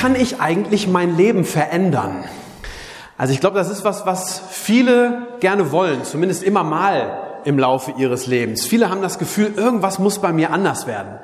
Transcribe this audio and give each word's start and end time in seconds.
Kann 0.00 0.14
ich 0.14 0.40
eigentlich 0.40 0.88
mein 0.88 1.18
Leben 1.18 1.44
verändern? 1.44 2.24
Also 3.18 3.34
ich 3.34 3.40
glaube, 3.40 3.58
das 3.58 3.68
ist 3.70 3.84
was, 3.84 4.06
was 4.06 4.40
viele 4.48 5.26
gerne 5.40 5.72
wollen, 5.72 6.04
zumindest 6.04 6.42
immer 6.42 6.64
mal 6.64 7.18
im 7.44 7.58
Laufe 7.58 7.92
ihres 7.98 8.26
Lebens. 8.26 8.64
Viele 8.64 8.88
haben 8.88 9.02
das 9.02 9.18
Gefühl, 9.18 9.52
irgendwas 9.54 9.98
muss 9.98 10.20
bei 10.20 10.32
mir 10.32 10.52
anders 10.52 10.86
werden. 10.86 11.18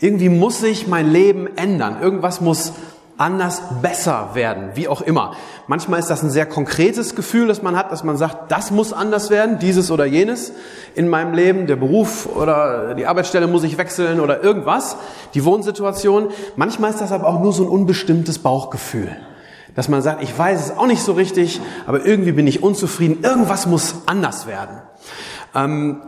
Irgendwie 0.00 0.30
muss 0.30 0.60
sich 0.60 0.86
mein 0.86 1.12
Leben 1.12 1.46
ändern. 1.58 1.98
Irgendwas 2.00 2.40
muss 2.40 2.72
anders, 3.18 3.62
besser 3.82 4.30
werden, 4.34 4.70
wie 4.74 4.88
auch 4.88 5.02
immer. 5.02 5.32
Manchmal 5.66 6.00
ist 6.00 6.08
das 6.08 6.22
ein 6.22 6.30
sehr 6.30 6.46
konkretes 6.46 7.14
Gefühl, 7.14 7.48
das 7.48 7.62
man 7.62 7.76
hat, 7.76 7.92
dass 7.92 8.04
man 8.04 8.16
sagt, 8.16 8.50
das 8.50 8.70
muss 8.70 8.92
anders 8.92 9.30
werden, 9.30 9.58
dieses 9.58 9.90
oder 9.90 10.04
jenes 10.04 10.52
in 10.94 11.08
meinem 11.08 11.34
Leben, 11.34 11.66
der 11.66 11.76
Beruf 11.76 12.26
oder 12.26 12.94
die 12.94 13.06
Arbeitsstelle 13.06 13.46
muss 13.46 13.64
ich 13.64 13.78
wechseln 13.78 14.20
oder 14.20 14.42
irgendwas, 14.42 14.96
die 15.34 15.44
Wohnsituation. 15.44 16.28
Manchmal 16.56 16.90
ist 16.90 17.00
das 17.00 17.12
aber 17.12 17.28
auch 17.28 17.40
nur 17.40 17.52
so 17.52 17.62
ein 17.64 17.68
unbestimmtes 17.68 18.38
Bauchgefühl, 18.38 19.14
dass 19.74 19.88
man 19.88 20.02
sagt, 20.02 20.22
ich 20.22 20.36
weiß 20.36 20.60
es 20.66 20.76
auch 20.76 20.86
nicht 20.86 21.02
so 21.02 21.12
richtig, 21.12 21.60
aber 21.86 22.04
irgendwie 22.04 22.32
bin 22.32 22.46
ich 22.46 22.62
unzufrieden, 22.62 23.22
irgendwas 23.22 23.66
muss 23.66 23.94
anders 24.06 24.46
werden. 24.46 24.80
Ähm, 25.54 26.00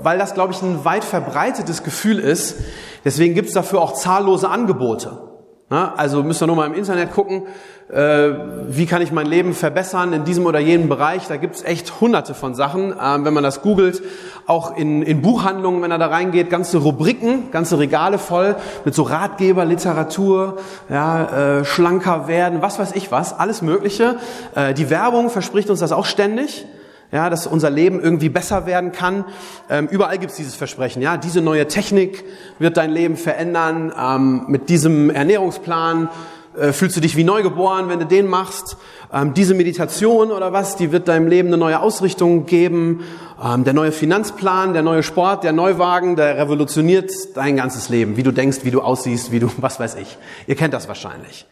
weil 0.00 0.18
das, 0.18 0.34
glaube 0.34 0.52
ich, 0.52 0.62
ein 0.62 0.84
weit 0.84 1.04
verbreitetes 1.04 1.82
Gefühl 1.82 2.18
ist. 2.18 2.56
Deswegen 3.04 3.34
gibt 3.34 3.48
es 3.48 3.54
dafür 3.54 3.80
auch 3.80 3.94
zahllose 3.94 4.48
Angebote. 4.48 5.27
Na, 5.70 5.92
also 5.96 6.22
müsst 6.22 6.42
ihr 6.42 6.46
nur 6.46 6.56
mal 6.56 6.66
im 6.66 6.72
Internet 6.72 7.12
gucken, 7.12 7.42
äh, 7.90 8.30
wie 8.68 8.86
kann 8.86 9.02
ich 9.02 9.12
mein 9.12 9.26
Leben 9.26 9.52
verbessern 9.52 10.14
in 10.14 10.24
diesem 10.24 10.46
oder 10.46 10.58
jenem 10.58 10.88
Bereich. 10.88 11.26
Da 11.28 11.36
gibt's 11.36 11.62
echt 11.62 12.00
hunderte 12.00 12.32
von 12.32 12.54
Sachen, 12.54 12.94
ähm, 12.98 13.26
wenn 13.26 13.34
man 13.34 13.42
das 13.42 13.60
googelt. 13.60 14.02
Auch 14.46 14.76
in, 14.78 15.02
in 15.02 15.20
Buchhandlungen, 15.20 15.82
wenn 15.82 15.90
er 15.90 15.98
da 15.98 16.06
reingeht, 16.06 16.48
ganze 16.48 16.78
Rubriken, 16.78 17.50
ganze 17.50 17.78
Regale 17.78 18.18
voll 18.18 18.56
mit 18.86 18.94
so 18.94 19.02
Ratgeber, 19.02 19.66
Literatur, 19.66 20.56
ja, 20.88 21.58
äh, 21.58 21.64
schlanker 21.66 22.28
werden, 22.28 22.62
was 22.62 22.78
weiß 22.78 22.92
ich 22.92 23.12
was, 23.12 23.38
alles 23.38 23.60
Mögliche. 23.60 24.16
Äh, 24.54 24.72
die 24.72 24.88
Werbung 24.88 25.28
verspricht 25.28 25.68
uns 25.68 25.80
das 25.80 25.92
auch 25.92 26.06
ständig 26.06 26.64
ja, 27.12 27.30
dass 27.30 27.46
unser 27.46 27.70
Leben 27.70 28.00
irgendwie 28.00 28.28
besser 28.28 28.66
werden 28.66 28.92
kann. 28.92 29.24
Ähm, 29.70 29.88
überall 29.90 30.18
gibt's 30.18 30.36
dieses 30.36 30.54
Versprechen, 30.54 31.02
ja, 31.02 31.16
diese 31.16 31.40
neue 31.40 31.66
Technik 31.68 32.24
wird 32.58 32.76
dein 32.76 32.90
Leben 32.90 33.16
verändern. 33.16 33.92
Ähm, 33.98 34.44
mit 34.48 34.68
diesem 34.68 35.10
Ernährungsplan 35.10 36.10
äh, 36.58 36.72
fühlst 36.72 36.96
du 36.96 37.00
dich 37.00 37.16
wie 37.16 37.24
neugeboren, 37.24 37.88
wenn 37.88 37.98
du 37.98 38.06
den 38.06 38.26
machst. 38.26 38.76
Ähm, 39.12 39.32
diese 39.34 39.54
Meditation 39.54 40.30
oder 40.30 40.52
was, 40.52 40.76
die 40.76 40.92
wird 40.92 41.08
deinem 41.08 41.28
Leben 41.28 41.48
eine 41.48 41.56
neue 41.56 41.80
Ausrichtung 41.80 42.46
geben. 42.46 43.04
Ähm, 43.42 43.64
der 43.64 43.72
neue 43.72 43.92
Finanzplan, 43.92 44.72
der 44.72 44.82
neue 44.82 45.02
Sport, 45.02 45.44
der 45.44 45.52
Neuwagen, 45.52 46.16
der 46.16 46.36
revolutioniert 46.36 47.12
dein 47.34 47.56
ganzes 47.56 47.88
Leben, 47.88 48.16
wie 48.16 48.22
du 48.22 48.32
denkst, 48.32 48.58
wie 48.62 48.70
du 48.70 48.82
aussiehst, 48.82 49.30
wie 49.30 49.40
du, 49.40 49.50
was 49.58 49.78
weiß 49.78 49.96
ich. 49.96 50.18
Ihr 50.46 50.56
kennt 50.56 50.74
das 50.74 50.88
wahrscheinlich. 50.88 51.46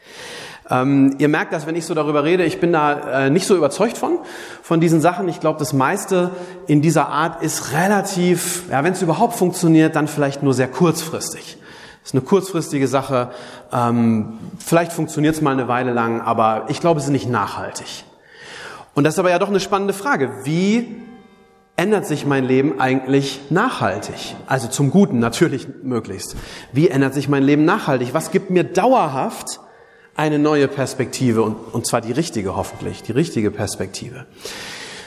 Ähm, 0.68 1.14
ihr 1.18 1.28
merkt 1.28 1.52
das, 1.52 1.66
wenn 1.66 1.76
ich 1.76 1.86
so 1.86 1.94
darüber 1.94 2.24
rede, 2.24 2.44
ich 2.44 2.60
bin 2.60 2.72
da 2.72 3.26
äh, 3.26 3.30
nicht 3.30 3.46
so 3.46 3.56
überzeugt 3.56 3.96
von, 3.96 4.18
von 4.62 4.80
diesen 4.80 5.00
Sachen. 5.00 5.28
Ich 5.28 5.40
glaube, 5.40 5.58
das 5.58 5.72
meiste 5.72 6.30
in 6.66 6.82
dieser 6.82 7.08
Art 7.08 7.42
ist 7.42 7.72
relativ, 7.72 8.64
ja, 8.70 8.82
wenn 8.82 8.92
es 8.92 9.02
überhaupt 9.02 9.34
funktioniert, 9.34 9.94
dann 9.94 10.08
vielleicht 10.08 10.42
nur 10.42 10.54
sehr 10.54 10.68
kurzfristig. 10.68 11.58
Das 12.02 12.10
ist 12.10 12.14
eine 12.14 12.22
kurzfristige 12.22 12.88
Sache. 12.88 13.30
Ähm, 13.72 14.38
vielleicht 14.58 14.92
funktioniert 14.92 15.34
es 15.34 15.40
mal 15.40 15.52
eine 15.52 15.68
Weile 15.68 15.92
lang, 15.92 16.20
aber 16.20 16.66
ich 16.68 16.80
glaube, 16.80 17.00
es 17.00 17.06
ist 17.06 17.12
nicht 17.12 17.28
nachhaltig. 17.28 18.04
Und 18.94 19.04
das 19.04 19.14
ist 19.14 19.18
aber 19.18 19.30
ja 19.30 19.38
doch 19.38 19.48
eine 19.48 19.60
spannende 19.60 19.92
Frage. 19.92 20.30
Wie 20.44 21.02
ändert 21.76 22.06
sich 22.06 22.24
mein 22.24 22.44
Leben 22.44 22.80
eigentlich 22.80 23.40
nachhaltig? 23.50 24.34
Also 24.46 24.68
zum 24.68 24.90
Guten 24.90 25.18
natürlich 25.18 25.68
möglichst. 25.82 26.36
Wie 26.72 26.88
ändert 26.88 27.12
sich 27.12 27.28
mein 27.28 27.42
Leben 27.42 27.64
nachhaltig? 27.64 28.14
Was 28.14 28.30
gibt 28.30 28.50
mir 28.50 28.64
dauerhaft 28.64 29.60
eine 30.16 30.38
neue 30.38 30.68
Perspektive 30.68 31.42
und, 31.42 31.56
und 31.72 31.86
zwar 31.86 32.00
die 32.00 32.12
richtige 32.12 32.56
hoffentlich, 32.56 33.02
die 33.02 33.12
richtige 33.12 33.50
Perspektive. 33.50 34.26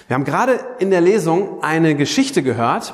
Wir 0.07 0.15
haben 0.15 0.25
gerade 0.25 0.59
in 0.79 0.91
der 0.91 1.01
Lesung 1.01 1.63
eine 1.63 1.95
Geschichte 1.95 2.43
gehört, 2.43 2.93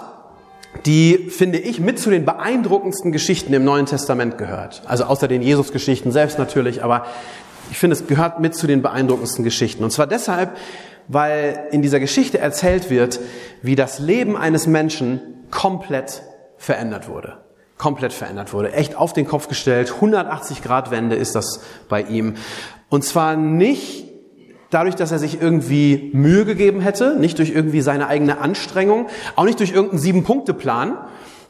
die, 0.86 1.30
finde 1.30 1.58
ich, 1.60 1.80
mit 1.80 2.00
zu 2.00 2.10
den 2.10 2.26
beeindruckendsten 2.26 3.12
Geschichten 3.12 3.54
im 3.54 3.64
Neuen 3.64 3.86
Testament 3.86 4.38
gehört. 4.38 4.82
Also 4.86 5.06
außer 5.06 5.28
den 5.28 5.42
Jesus-Geschichten 5.42 6.12
selbst 6.12 6.38
natürlich, 6.38 6.84
aber 6.84 7.06
ich 7.72 7.78
finde, 7.78 7.96
es 7.96 8.08
gehört 8.08 8.40
mit 8.40 8.56
zu 8.56 8.68
den 8.68 8.82
beeindruckendsten 8.82 9.44
Geschichten. 9.44 9.84
Und 9.84 9.92
zwar 9.92 10.08
deshalb, 10.08 10.58
weil 11.08 11.68
in 11.72 11.82
dieser 11.82 12.00
Geschichte 12.00 12.40
erzählt 12.40 12.90
wird, 12.90 13.20
wie 13.62 13.76
das 13.76 14.00
Leben 14.00 14.36
eines 14.36 14.68
Menschen 14.68 15.22
komplett 15.52 16.22
verändert 16.58 17.08
wurde 17.08 17.45
komplett 17.78 18.14
verändert 18.14 18.54
wurde. 18.54 18.74
Echt 18.74 18.96
auf 18.96 19.14
den 19.14 19.28
Kopf 19.28 19.48
gestellt. 19.48 19.94
180 19.96 20.62
Grad 20.62 20.92
Wende 20.92 21.16
ist 21.16 21.36
das 21.36 21.62
bei 21.90 22.02
ihm. 22.02 22.36
Und 22.90 23.04
zwar 23.04 23.36
nicht 23.36 24.06
dadurch, 24.70 24.96
dass 24.96 25.12
er 25.12 25.20
sich 25.20 25.42
irgendwie 25.42 26.10
Mühe 26.14 26.46
gegeben 26.46 26.82
hätte, 26.82 27.18
nicht 27.20 27.38
durch 27.38 27.52
irgendwie 27.52 27.82
seine 27.82 28.08
eigene 28.08 28.40
Anstrengung, 28.40 29.08
auch 29.36 29.46
nicht 29.46 29.60
durch 29.60 29.72
irgendeinen 29.72 30.00
Sieben-Punkte-Plan, 30.00 30.98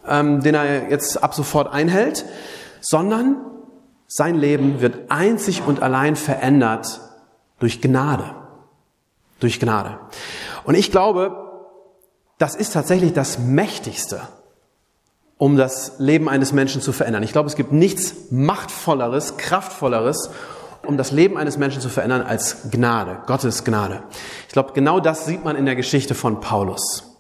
ähm, 0.08 0.41
den 0.41 0.56
er 0.56 0.90
jetzt 0.90 1.24
ab 1.24 1.34
sofort 1.34 1.72
einhält, 1.72 2.25
sondern 2.81 3.38
sein 4.07 4.36
Leben 4.36 4.81
wird 4.81 5.09
einzig 5.09 5.63
und 5.66 5.81
allein 5.81 6.16
verändert 6.16 7.02
durch 7.59 7.81
Gnade. 7.81 8.36
Durch 9.40 9.59
Gnade. 9.59 10.00
Und 10.63 10.75
ich 10.75 10.92
glaube, 10.92 11.36
das 12.38 12.56
ist 12.56 12.74
tatsächlich 12.74 13.13
das 13.13 13.40
Mächtigste, 13.40 14.22
um 15.38 15.57
das 15.57 15.94
Leben 16.00 16.29
eines 16.29 16.53
Menschen 16.53 16.81
zu 16.81 16.91
verändern. 16.91 17.23
Ich 17.23 17.31
glaube, 17.31 17.50
es 17.50 17.56
gibt 17.56 17.72
nichts 17.72 18.31
machtvolleres, 18.31 19.38
kraftvolleres, 19.38 20.29
um 20.85 20.97
das 20.97 21.12
Leben 21.12 21.38
eines 21.38 21.57
Menschen 21.57 21.81
zu 21.81 21.90
verändern 21.90 22.22
als 22.22 22.69
Gnade, 22.72 23.19
Gottes 23.25 23.63
Gnade. 23.63 24.03
Ich 24.47 24.53
glaube, 24.53 24.74
genau 24.74 25.00
das 25.00 25.25
sieht 25.25 25.44
man 25.44 25.56
in 25.56 25.66
der 25.66 25.75
Geschichte 25.75 26.16
von 26.16 26.40
Paulus. 26.40 27.18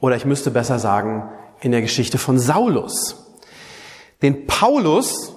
Oder 0.00 0.16
ich 0.16 0.24
müsste 0.24 0.50
besser 0.50 0.78
sagen, 0.78 1.30
in 1.60 1.72
der 1.72 1.82
Geschichte 1.82 2.18
von 2.18 2.38
Saulus. 2.38 3.36
Den 4.22 4.46
Paulus, 4.46 5.34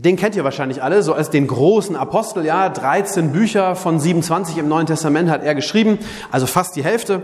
den 0.00 0.14
kennt 0.16 0.36
ihr 0.36 0.44
wahrscheinlich 0.44 0.80
alle, 0.80 1.02
so 1.02 1.12
als 1.12 1.30
den 1.30 1.48
großen 1.48 1.96
Apostel, 1.96 2.44
ja, 2.44 2.68
13 2.68 3.32
Bücher 3.32 3.74
von 3.74 3.98
27 3.98 4.56
im 4.58 4.68
Neuen 4.68 4.86
Testament 4.86 5.28
hat 5.28 5.42
er 5.42 5.56
geschrieben, 5.56 5.98
also 6.30 6.46
fast 6.46 6.76
die 6.76 6.84
Hälfte. 6.84 7.22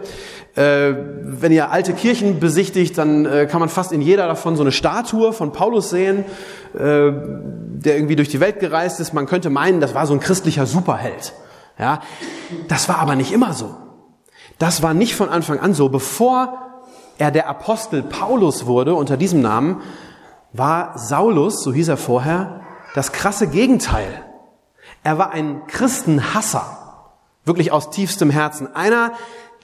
Äh, 0.57 0.95
wenn 1.23 1.53
ihr 1.53 1.71
alte 1.71 1.93
Kirchen 1.93 2.41
besichtigt, 2.41 2.99
dann 2.99 3.27
äh, 3.27 3.47
kann 3.47 3.61
man 3.61 3.69
fast 3.69 3.93
in 3.93 4.01
jeder 4.01 4.27
davon 4.27 4.57
so 4.57 4.65
eine 4.65 4.73
Statue 4.73 5.33
von 5.33 5.53
Paulus 5.53 5.91
sehen, 5.91 6.25
äh, 6.75 6.79
der 6.81 7.97
irgendwie 7.97 8.17
durch 8.17 8.29
die 8.29 8.41
Welt 8.41 8.59
gereist 8.59 8.99
ist. 8.99 9.13
Man 9.13 9.27
könnte 9.27 9.51
meinen, 9.51 9.81
das 9.81 9.95
war 9.95 10.09
so 10.09 10.15
ein 10.15 10.21
christlicher 10.21 10.67
Superheld. 10.67 11.33
Ja, 11.79 12.01
das 12.67 12.89
war 12.89 12.99
aber 12.99 13.15
nicht 13.15 13.31
immer 13.31 13.53
so. 13.53 13.77
Das 14.59 14.83
war 14.83 14.95
nicht 14.95 15.15
von 15.15 15.29
Anfang 15.29 15.61
an 15.61 15.75
so. 15.75 15.89
Bevor 15.91 16.59
er 17.19 17.31
der 17.31 17.49
Apostel 17.49 18.03
Paulus 18.03 18.67
wurde 18.67 18.95
unter 18.95 19.17
diesem 19.17 19.43
Namen, 19.43 19.81
war 20.55 20.97
Saulus, 20.97 21.63
so 21.63 21.73
hieß 21.73 21.89
er 21.89 21.97
vorher, 21.97 22.61
das 22.95 23.13
krasse 23.13 23.49
Gegenteil. 23.49 24.25
Er 25.03 25.19
war 25.19 25.33
ein 25.33 25.67
Christenhasser, 25.67 26.79
wirklich 27.45 27.73
aus 27.73 27.91
tiefstem 27.91 28.31
Herzen. 28.31 28.75
Einer, 28.75 29.13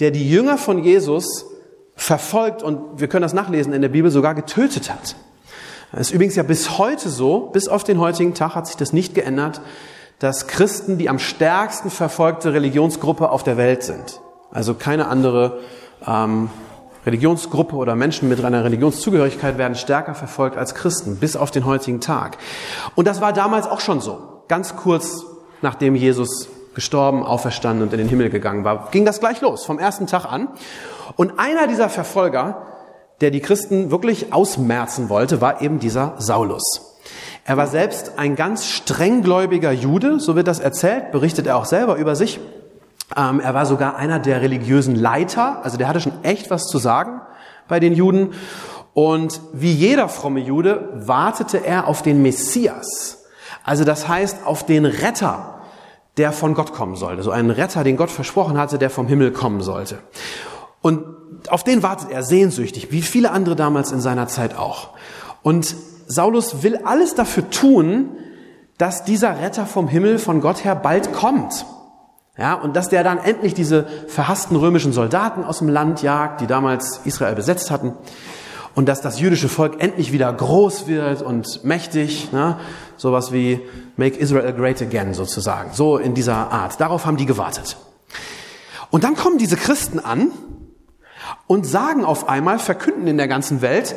der 0.00 0.11
die 0.11 0.29
Jünger 0.29 0.59
von 0.59 0.82
Jesus 0.82 1.47
verfolgt 1.94 2.62
und 2.62 3.00
wir 3.00 3.09
können 3.09 3.23
das 3.23 3.32
nachlesen 3.32 3.73
in 3.73 3.82
der 3.82 3.88
Bibel 3.88 4.11
sogar 4.11 4.35
getötet 4.35 4.91
hat. 4.91 5.17
Das 5.93 6.03
ist 6.03 6.11
übrigens 6.12 6.37
ja 6.37 6.43
bis 6.43 6.79
heute 6.79 7.09
so, 7.09 7.50
bis 7.53 7.69
auf 7.69 7.85
den 7.85 7.99
heutigen 7.99 8.35
Tag 8.35 8.55
hat 8.55 8.67
sich 8.67 8.76
das 8.76 8.93
nicht 8.93 9.14
geändert, 9.14 9.61
dass 10.19 10.47
Christen 10.47 10.99
die 10.99 11.09
am 11.09 11.19
stärksten 11.19 11.91
verfolgte 11.91 12.53
Religionsgruppe 12.53 13.31
auf 13.31 13.43
der 13.43 13.56
Welt 13.56 13.82
sind. 13.82 14.20
Also 14.50 14.75
keine 14.75 15.09
andere 15.09 15.61
ähm, 16.06 16.50
Religionsgruppe 17.11 17.75
oder 17.75 17.97
Menschen 17.97 18.29
mit 18.29 18.45
einer 18.45 18.65
Religionszugehörigkeit 18.65 19.59
werden 19.59 19.75
stärker 19.75 20.15
verfolgt 20.15 20.57
als 20.57 20.77
Christen, 20.77 21.17
bis 21.17 21.37
auf 21.37 21.51
den 21.51 21.67
heutigen 21.67 22.01
Tag. 22.01 22.39
Und 22.95 23.09
das 23.09 23.21
war 23.21 23.33
damals 23.33 23.67
auch 23.67 23.81
schon 23.81 24.01
so. 24.01 24.45
Ganz 24.47 24.77
kurz 24.77 25.25
nachdem 25.61 25.97
Jesus 25.97 26.49
gestorben, 26.75 27.25
auferstanden 27.25 27.83
und 27.83 27.93
in 27.93 27.99
den 27.99 28.09
Himmel 28.09 28.31
gegangen 28.31 28.65
war, 28.65 28.89
ging 28.93 29.05
das 29.05 29.19
gleich 29.19 29.41
los, 29.41 29.65
vom 29.65 29.81
ersten 29.81 30.07
Tag 30.07 30.25
an. 30.25 30.49
Und 31.17 31.39
einer 31.39 31.67
dieser 31.67 31.89
Verfolger, 31.89 32.67
der 33.21 33.33
die 33.33 33.41
Christen 33.41 33.91
wirklich 33.91 34.33
ausmerzen 34.33 35.09
wollte, 35.09 35.41
war 35.41 35.61
eben 35.62 35.81
dieser 35.81 36.15
Saulus. 36.19 36.62
Er 37.45 37.57
war 37.57 37.67
selbst 37.67 38.19
ein 38.19 38.37
ganz 38.37 38.67
strenggläubiger 38.67 39.73
Jude, 39.73 40.21
so 40.21 40.37
wird 40.37 40.47
das 40.47 40.61
erzählt, 40.61 41.11
berichtet 41.11 41.49
er 41.49 41.57
auch 41.57 41.65
selber 41.65 41.97
über 41.97 42.15
sich. 42.15 42.39
Ähm, 43.17 43.41
er 43.41 43.55
war 43.55 43.67
sogar 43.67 43.97
einer 43.97 44.19
der 44.19 44.41
religiösen 44.41 44.95
Leiter, 44.95 45.65
also 45.65 45.77
der 45.77 45.89
hatte 45.89 46.01
schon 46.01 46.25
echt 46.25 46.51
was 46.51 46.67
zu 46.69 46.79
sagen 46.79 47.21
bei 47.69 47.81
den 47.81 47.95
Juden. 47.95 48.35
Und 48.93 49.41
wie 49.53 49.73
jeder 49.73 50.09
fromme 50.09 50.41
Jude 50.41 50.89
wartete 50.95 51.65
er 51.65 51.87
auf 51.87 52.03
den 52.03 52.23
Messias. 52.23 53.25
Also 53.65 53.85
das 53.85 54.09
heißt 54.09 54.45
auf 54.45 54.67
den 54.67 54.85
Retter, 54.85 55.61
der 56.17 56.33
von 56.33 56.55
Gott 56.55 56.73
kommen 56.73 56.97
sollte. 56.97 57.23
So 57.23 57.31
einen 57.31 57.51
Retter, 57.51 57.85
den 57.85 57.97
Gott 57.97 58.11
versprochen 58.11 58.59
hatte, 58.59 58.79
der 58.79 58.91
vom 58.91 59.07
Himmel 59.07 59.33
kommen 59.33 59.61
sollte. 59.61 59.99
Und 60.83 61.05
auf 61.49 61.65
den 61.65 61.83
wartet 61.83 62.11
er 62.11 62.23
sehnsüchtig, 62.23 62.91
wie 62.91 63.03
viele 63.03 63.31
andere 63.31 63.57
damals 63.57 63.93
in 63.93 64.01
seiner 64.01 64.27
Zeit 64.29 64.57
auch. 64.57 64.91
Und 65.43 65.75
Saulus 66.07 66.62
will 66.62 66.81
alles 66.85 67.15
dafür 67.15 67.49
tun, 67.51 68.11
dass 68.79 69.05
dieser 69.05 69.41
Retter 69.41 69.67
vom 69.67 69.89
Himmel 69.89 70.19
von 70.19 70.41
Gott 70.41 70.65
her 70.65 70.75
bald 70.75 71.12
kommt. 71.12 71.65
Ja, 72.38 72.55
und 72.55 72.77
dass 72.77 72.88
der 72.88 73.05
dann 73.05 73.19
endlich 73.19 73.55
diese 73.55 73.87
verhassten 74.09 74.56
römischen 74.56 74.93
Soldaten 74.93 75.44
aus 75.44 75.59
dem 75.59 75.69
Land 75.69 76.03
jagt, 76.03 76.41
die 76.41 76.47
damals 76.47 77.00
Israel 77.05 77.35
besetzt 77.35 77.71
hatten. 77.71 77.94
Und 78.75 78.88
dass 78.88 79.00
das 79.00 79.19
jüdische 79.19 79.49
Volk 79.49 79.82
endlich 79.82 80.12
wieder 80.12 80.32
groß 80.32 80.87
wird 80.87 81.23
und 81.23 81.65
mächtig. 81.65 82.32
Ne? 82.32 82.56
Sowas 82.97 83.32
wie 83.32 83.61
Make 83.97 84.17
Israel 84.17 84.53
Great 84.53 84.81
Again 84.81 85.12
sozusagen. 85.12 85.73
So 85.73 85.99
in 85.99 86.15
dieser 86.15 86.53
Art. 86.53 86.81
Darauf 86.81 87.05
haben 87.05 87.17
die 87.17 87.27
gewartet. 87.27 87.77
Und 88.91 89.05
dann 89.05 89.17
kommen 89.17 89.38
diese 89.38 89.56
Christen 89.56 89.99
an 89.99 90.31
und 91.47 91.67
sagen 91.67 92.05
auf 92.05 92.29
einmal, 92.29 92.59
verkünden 92.59 93.06
in 93.06 93.17
der 93.17 93.29
ganzen 93.29 93.61
Welt, 93.61 93.94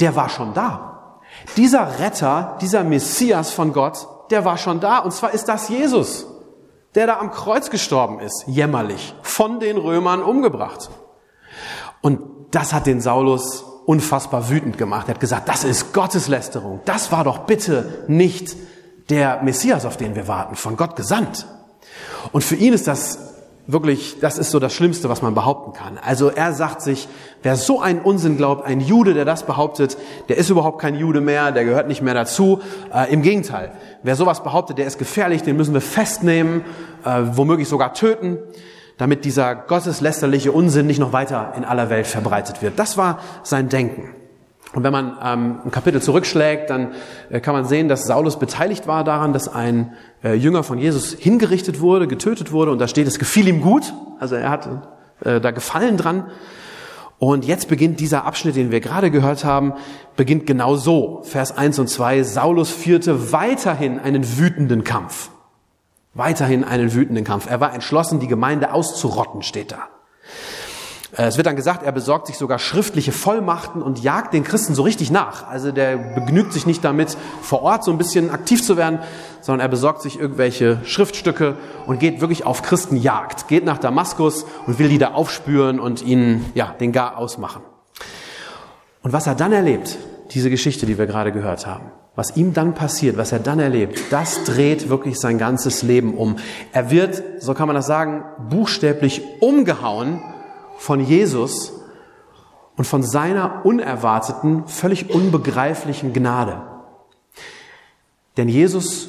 der 0.00 0.14
war 0.14 0.28
schon 0.28 0.54
da. 0.54 1.20
Dieser 1.56 1.98
Retter, 1.98 2.58
dieser 2.60 2.84
Messias 2.84 3.50
von 3.50 3.72
Gott, 3.72 4.06
der 4.30 4.44
war 4.44 4.58
schon 4.58 4.80
da. 4.80 4.98
Und 4.98 5.12
zwar 5.12 5.32
ist 5.32 5.48
das 5.48 5.68
Jesus, 5.68 6.26
der 6.96 7.06
da 7.06 7.18
am 7.18 7.30
Kreuz 7.30 7.70
gestorben 7.70 8.20
ist, 8.20 8.44
jämmerlich, 8.46 9.14
von 9.22 9.60
den 9.60 9.76
Römern 9.76 10.22
umgebracht. 10.22 10.90
Und 12.00 12.20
das 12.50 12.72
hat 12.72 12.86
den 12.86 13.00
Saulus 13.00 13.64
unfassbar 13.84 14.48
wütend 14.48 14.78
gemacht. 14.78 15.08
Er 15.08 15.14
hat 15.14 15.20
gesagt, 15.20 15.48
das 15.48 15.62
ist 15.62 15.92
Gotteslästerung. 15.92 16.80
Das 16.86 17.12
war 17.12 17.22
doch 17.22 17.40
bitte 17.40 18.04
nicht 18.08 18.56
der 19.10 19.42
Messias, 19.42 19.84
auf 19.84 19.96
den 19.96 20.14
wir 20.16 20.26
warten, 20.26 20.56
von 20.56 20.76
Gott 20.76 20.96
gesandt. 20.96 21.46
Und 22.32 22.42
für 22.42 22.56
ihn 22.56 22.72
ist 22.72 22.88
das 22.88 23.35
wirklich, 23.66 24.18
das 24.20 24.38
ist 24.38 24.50
so 24.50 24.58
das 24.58 24.72
Schlimmste, 24.72 25.08
was 25.08 25.22
man 25.22 25.34
behaupten 25.34 25.72
kann. 25.72 25.98
Also 25.98 26.28
er 26.28 26.52
sagt 26.52 26.82
sich, 26.82 27.08
wer 27.42 27.56
so 27.56 27.80
einen 27.80 28.00
Unsinn 28.00 28.36
glaubt, 28.36 28.64
ein 28.64 28.80
Jude, 28.80 29.14
der 29.14 29.24
das 29.24 29.44
behauptet, 29.44 29.96
der 30.28 30.36
ist 30.36 30.50
überhaupt 30.50 30.80
kein 30.80 30.94
Jude 30.94 31.20
mehr, 31.20 31.52
der 31.52 31.64
gehört 31.64 31.88
nicht 31.88 32.02
mehr 32.02 32.14
dazu. 32.14 32.60
Äh, 32.94 33.12
Im 33.12 33.22
Gegenteil, 33.22 33.72
wer 34.02 34.16
sowas 34.16 34.42
behauptet, 34.42 34.78
der 34.78 34.86
ist 34.86 34.98
gefährlich, 34.98 35.42
den 35.42 35.56
müssen 35.56 35.74
wir 35.74 35.80
festnehmen, 35.80 36.64
äh, 37.04 37.22
womöglich 37.32 37.68
sogar 37.68 37.94
töten, 37.94 38.38
damit 38.98 39.24
dieser 39.24 39.54
gotteslästerliche 39.54 40.52
Unsinn 40.52 40.86
nicht 40.86 41.00
noch 41.00 41.12
weiter 41.12 41.52
in 41.56 41.64
aller 41.64 41.90
Welt 41.90 42.06
verbreitet 42.06 42.62
wird. 42.62 42.78
Das 42.78 42.96
war 42.96 43.18
sein 43.42 43.68
Denken. 43.68 44.14
Und 44.74 44.82
wenn 44.82 44.92
man 44.92 45.16
ähm, 45.22 45.60
ein 45.64 45.70
Kapitel 45.70 46.02
zurückschlägt, 46.02 46.70
dann 46.70 46.92
äh, 47.30 47.40
kann 47.40 47.54
man 47.54 47.64
sehen, 47.64 47.88
dass 47.88 48.06
Saulus 48.06 48.38
beteiligt 48.38 48.86
war 48.86 49.04
daran, 49.04 49.32
dass 49.32 49.48
ein 49.48 49.94
äh, 50.22 50.34
Jünger 50.34 50.62
von 50.62 50.78
Jesus 50.78 51.12
hingerichtet 51.12 51.80
wurde, 51.80 52.06
getötet 52.06 52.52
wurde. 52.52 52.72
Und 52.72 52.78
da 52.78 52.88
steht, 52.88 53.06
es 53.06 53.18
gefiel 53.18 53.48
ihm 53.48 53.60
gut. 53.60 53.94
Also 54.18 54.34
er 54.34 54.50
hat 54.50 54.68
äh, 55.24 55.40
da 55.40 55.50
Gefallen 55.50 55.96
dran. 55.96 56.30
Und 57.18 57.46
jetzt 57.46 57.68
beginnt 57.68 58.00
dieser 58.00 58.24
Abschnitt, 58.24 58.56
den 58.56 58.70
wir 58.70 58.80
gerade 58.80 59.10
gehört 59.10 59.44
haben, 59.44 59.72
beginnt 60.16 60.46
genau 60.46 60.76
so. 60.76 61.22
Vers 61.24 61.56
1 61.56 61.78
und 61.78 61.88
2. 61.88 62.22
Saulus 62.24 62.70
führte 62.70 63.32
weiterhin 63.32 63.98
einen 63.98 64.38
wütenden 64.38 64.84
Kampf. 64.84 65.30
Weiterhin 66.12 66.64
einen 66.64 66.92
wütenden 66.92 67.24
Kampf. 67.24 67.48
Er 67.48 67.60
war 67.60 67.72
entschlossen, 67.72 68.20
die 68.20 68.26
Gemeinde 68.26 68.72
auszurotten, 68.72 69.42
steht 69.42 69.72
da. 69.72 69.88
Äh, 71.16 71.24
es 71.24 71.36
wird 71.36 71.46
dann 71.46 71.56
gesagt, 71.56 71.82
er 71.82 71.92
besorgt 71.92 72.26
sich 72.26 72.38
sogar 72.38 72.58
schriftliche 72.58 73.12
Vollmachten 73.12 73.82
und 73.82 74.02
jagt 74.02 74.34
den 74.34 74.44
Christen 74.44 74.74
so 74.74 74.82
richtig 74.82 75.10
nach. 75.10 75.48
Also 75.48 75.72
der 75.72 75.96
begnügt 75.96 76.52
sich 76.52 76.66
nicht 76.66 76.84
damit, 76.84 77.16
vor 77.42 77.62
Ort 77.62 77.84
so 77.84 77.90
ein 77.90 77.98
bisschen 77.98 78.30
aktiv 78.30 78.62
zu 78.62 78.76
werden, 78.76 79.00
sondern 79.40 79.60
er 79.60 79.68
besorgt 79.68 80.02
sich 80.02 80.18
irgendwelche 80.18 80.80
Schriftstücke 80.84 81.56
und 81.86 82.00
geht 82.00 82.20
wirklich 82.20 82.44
auf 82.44 82.62
Christenjagd, 82.62 83.48
geht 83.48 83.64
nach 83.64 83.78
Damaskus 83.78 84.44
und 84.66 84.78
will 84.78 84.88
die 84.88 84.98
da 84.98 85.12
aufspüren 85.12 85.80
und 85.80 86.02
ihnen 86.02 86.44
ja, 86.54 86.74
den 86.80 86.92
Gar 86.92 87.16
ausmachen. 87.16 87.62
Und 89.02 89.12
was 89.12 89.26
er 89.26 89.36
dann 89.36 89.52
erlebt, 89.52 89.96
diese 90.32 90.50
Geschichte, 90.50 90.86
die 90.86 90.98
wir 90.98 91.06
gerade 91.06 91.30
gehört 91.30 91.66
haben, 91.66 91.92
was 92.16 92.36
ihm 92.36 92.54
dann 92.54 92.74
passiert, 92.74 93.16
was 93.16 93.30
er 93.30 93.38
dann 93.38 93.60
erlebt, 93.60 94.00
das 94.10 94.42
dreht 94.44 94.88
wirklich 94.88 95.20
sein 95.20 95.38
ganzes 95.38 95.82
Leben 95.82 96.14
um. 96.14 96.36
Er 96.72 96.90
wird, 96.90 97.22
so 97.38 97.54
kann 97.54 97.68
man 97.68 97.76
das 97.76 97.86
sagen, 97.86 98.24
buchstäblich 98.48 99.22
umgehauen 99.40 100.20
von 100.78 101.00
Jesus 101.00 101.72
und 102.76 102.84
von 102.84 103.02
seiner 103.02 103.64
unerwarteten, 103.64 104.66
völlig 104.66 105.10
unbegreiflichen 105.10 106.12
Gnade. 106.12 106.62
Denn 108.36 108.48
Jesus 108.48 109.08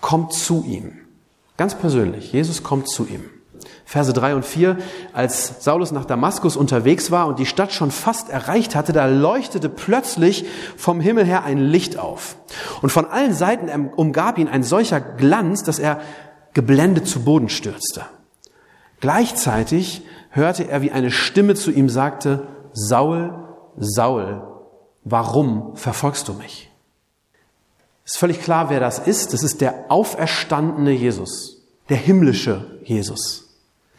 kommt 0.00 0.32
zu 0.32 0.64
ihm. 0.66 0.98
Ganz 1.56 1.74
persönlich, 1.74 2.32
Jesus 2.32 2.62
kommt 2.62 2.88
zu 2.88 3.06
ihm. 3.06 3.24
Verse 3.84 4.12
3 4.12 4.34
und 4.34 4.44
4, 4.44 4.78
als 5.12 5.62
Saulus 5.64 5.92
nach 5.92 6.04
Damaskus 6.04 6.56
unterwegs 6.56 7.12
war 7.12 7.28
und 7.28 7.38
die 7.38 7.46
Stadt 7.46 7.72
schon 7.72 7.92
fast 7.92 8.28
erreicht 8.28 8.74
hatte, 8.74 8.92
da 8.92 9.06
leuchtete 9.06 9.68
plötzlich 9.68 10.44
vom 10.76 11.00
Himmel 11.00 11.24
her 11.24 11.44
ein 11.44 11.58
Licht 11.58 11.96
auf. 11.96 12.36
Und 12.82 12.90
von 12.90 13.06
allen 13.06 13.32
Seiten 13.32 13.90
umgab 13.94 14.38
ihn 14.38 14.48
ein 14.48 14.64
solcher 14.64 15.00
Glanz, 15.00 15.62
dass 15.62 15.78
er 15.78 16.00
geblendet 16.52 17.06
zu 17.06 17.22
Boden 17.22 17.48
stürzte. 17.48 18.06
Gleichzeitig 19.00 20.02
hörte 20.36 20.68
er, 20.68 20.82
wie 20.82 20.92
eine 20.92 21.10
Stimme 21.10 21.54
zu 21.54 21.70
ihm 21.70 21.88
sagte, 21.88 22.46
Saul, 22.72 23.34
Saul, 23.76 24.42
warum 25.04 25.76
verfolgst 25.76 26.28
du 26.28 26.34
mich? 26.34 26.70
Ist 28.04 28.18
völlig 28.18 28.40
klar, 28.40 28.70
wer 28.70 28.78
das 28.78 29.00
ist. 29.00 29.32
Das 29.32 29.42
ist 29.42 29.60
der 29.60 29.86
auferstandene 29.88 30.92
Jesus, 30.92 31.62
der 31.88 31.96
himmlische 31.96 32.78
Jesus. 32.84 33.48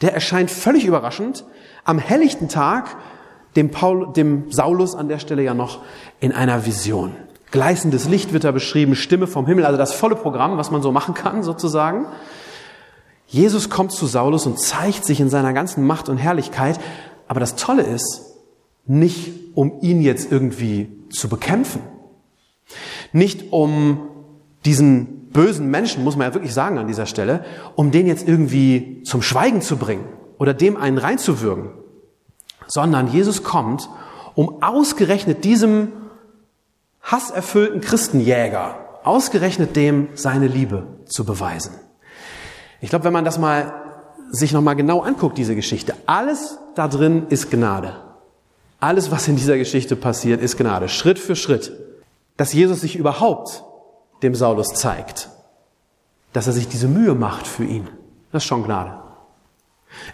Der 0.01 0.13
erscheint 0.13 0.49
völlig 0.49 0.85
überraschend 0.85 1.43
am 1.83 1.99
helllichten 1.99 2.47
Tag 2.47 2.95
dem, 3.55 3.71
Paul, 3.71 4.13
dem 4.13 4.51
Saulus 4.51 4.95
an 4.95 5.09
der 5.09 5.19
Stelle 5.19 5.41
ja 5.43 5.53
noch 5.53 5.81
in 6.19 6.31
einer 6.31 6.65
Vision. 6.65 7.15
Gleißendes 7.51 8.07
Licht 8.07 8.33
wird 8.33 8.43
da 8.43 8.51
beschrieben, 8.51 8.95
Stimme 8.95 9.25
vom 9.25 9.47
Himmel, 9.47 9.65
also 9.65 9.77
das 9.77 9.93
volle 9.93 10.15
Programm, 10.15 10.57
was 10.57 10.69
man 10.69 10.81
so 10.81 10.91
machen 10.91 11.13
kann 11.13 11.43
sozusagen. 11.43 12.05
Jesus 13.27 13.69
kommt 13.69 13.91
zu 13.91 14.05
Saulus 14.05 14.45
und 14.45 14.59
zeigt 14.59 15.05
sich 15.05 15.19
in 15.19 15.29
seiner 15.29 15.53
ganzen 15.53 15.85
Macht 15.85 16.09
und 16.09 16.17
Herrlichkeit. 16.17 16.79
Aber 17.27 17.39
das 17.39 17.55
Tolle 17.55 17.83
ist, 17.83 18.21
nicht 18.85 19.31
um 19.53 19.81
ihn 19.81 20.01
jetzt 20.01 20.31
irgendwie 20.31 20.89
zu 21.09 21.27
bekämpfen. 21.27 21.81
Nicht 23.11 23.51
um 23.51 24.07
diesen 24.65 25.29
bösen 25.29 25.69
Menschen, 25.69 26.03
muss 26.03 26.15
man 26.15 26.27
ja 26.27 26.33
wirklich 26.33 26.53
sagen 26.53 26.77
an 26.77 26.87
dieser 26.87 27.05
Stelle, 27.05 27.43
um 27.75 27.91
den 27.91 28.07
jetzt 28.07 28.27
irgendwie 28.27 29.03
zum 29.03 29.21
Schweigen 29.21 29.61
zu 29.61 29.77
bringen 29.77 30.05
oder 30.37 30.53
dem 30.53 30.77
einen 30.77 30.97
reinzuwürgen, 30.97 31.69
sondern 32.65 33.07
Jesus 33.07 33.43
kommt, 33.43 33.89
um 34.35 34.61
ausgerechnet 34.63 35.43
diesem 35.43 35.91
hasserfüllten 37.01 37.81
Christenjäger, 37.81 38.77
ausgerechnet 39.03 39.75
dem 39.75 40.09
seine 40.15 40.47
Liebe 40.47 40.87
zu 41.05 41.25
beweisen. 41.25 41.73
Ich 42.81 42.89
glaube, 42.89 43.05
wenn 43.05 43.13
man 43.13 43.25
das 43.25 43.39
mal 43.39 43.73
sich 44.29 44.51
nochmal 44.51 44.75
genau 44.75 45.01
anguckt, 45.01 45.37
diese 45.37 45.55
Geschichte, 45.55 45.95
alles 46.05 46.59
da 46.75 46.87
drin 46.87 47.27
ist 47.29 47.49
Gnade. 47.49 47.95
Alles, 48.79 49.09
was 49.09 49.27
in 49.27 49.35
dieser 49.35 49.57
Geschichte 49.57 49.95
passiert, 49.95 50.41
ist 50.41 50.57
Gnade. 50.57 50.89
Schritt 50.89 51.17
für 51.17 51.35
Schritt. 51.35 51.71
Dass 52.35 52.53
Jesus 52.53 52.81
sich 52.81 52.95
überhaupt 52.95 53.63
dem 54.21 54.35
Saulus 54.35 54.67
zeigt. 54.69 55.29
Dass 56.33 56.45
er 56.45 56.53
sich 56.53 56.67
diese 56.67 56.87
Mühe 56.87 57.15
macht 57.15 57.47
für 57.47 57.63
ihn. 57.63 57.87
Das 58.31 58.43
ist 58.43 58.47
schon 58.47 58.63
Gnade. 58.63 58.99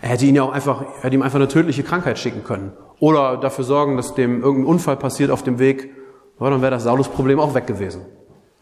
Er 0.01 0.09
hätte 0.09 0.25
ihn 0.25 0.35
ja 0.35 0.43
auch 0.43 0.53
einfach, 0.53 0.81
er 0.81 1.03
hätte 1.03 1.15
ihm 1.15 1.21
einfach 1.21 1.39
eine 1.39 1.47
tödliche 1.47 1.83
Krankheit 1.83 2.19
schicken 2.19 2.43
können. 2.43 2.71
Oder 2.99 3.37
dafür 3.37 3.65
sorgen, 3.65 3.97
dass 3.97 4.15
dem 4.15 4.41
irgendein 4.41 4.67
Unfall 4.67 4.95
passiert 4.95 5.31
auf 5.31 5.43
dem 5.43 5.59
Weg. 5.59 5.89
Aber 6.39 6.49
dann 6.49 6.61
wäre 6.61 6.71
das 6.71 6.83
Saulus-Problem 6.83 7.39
auch 7.39 7.53
weg 7.53 7.67
gewesen. 7.67 8.05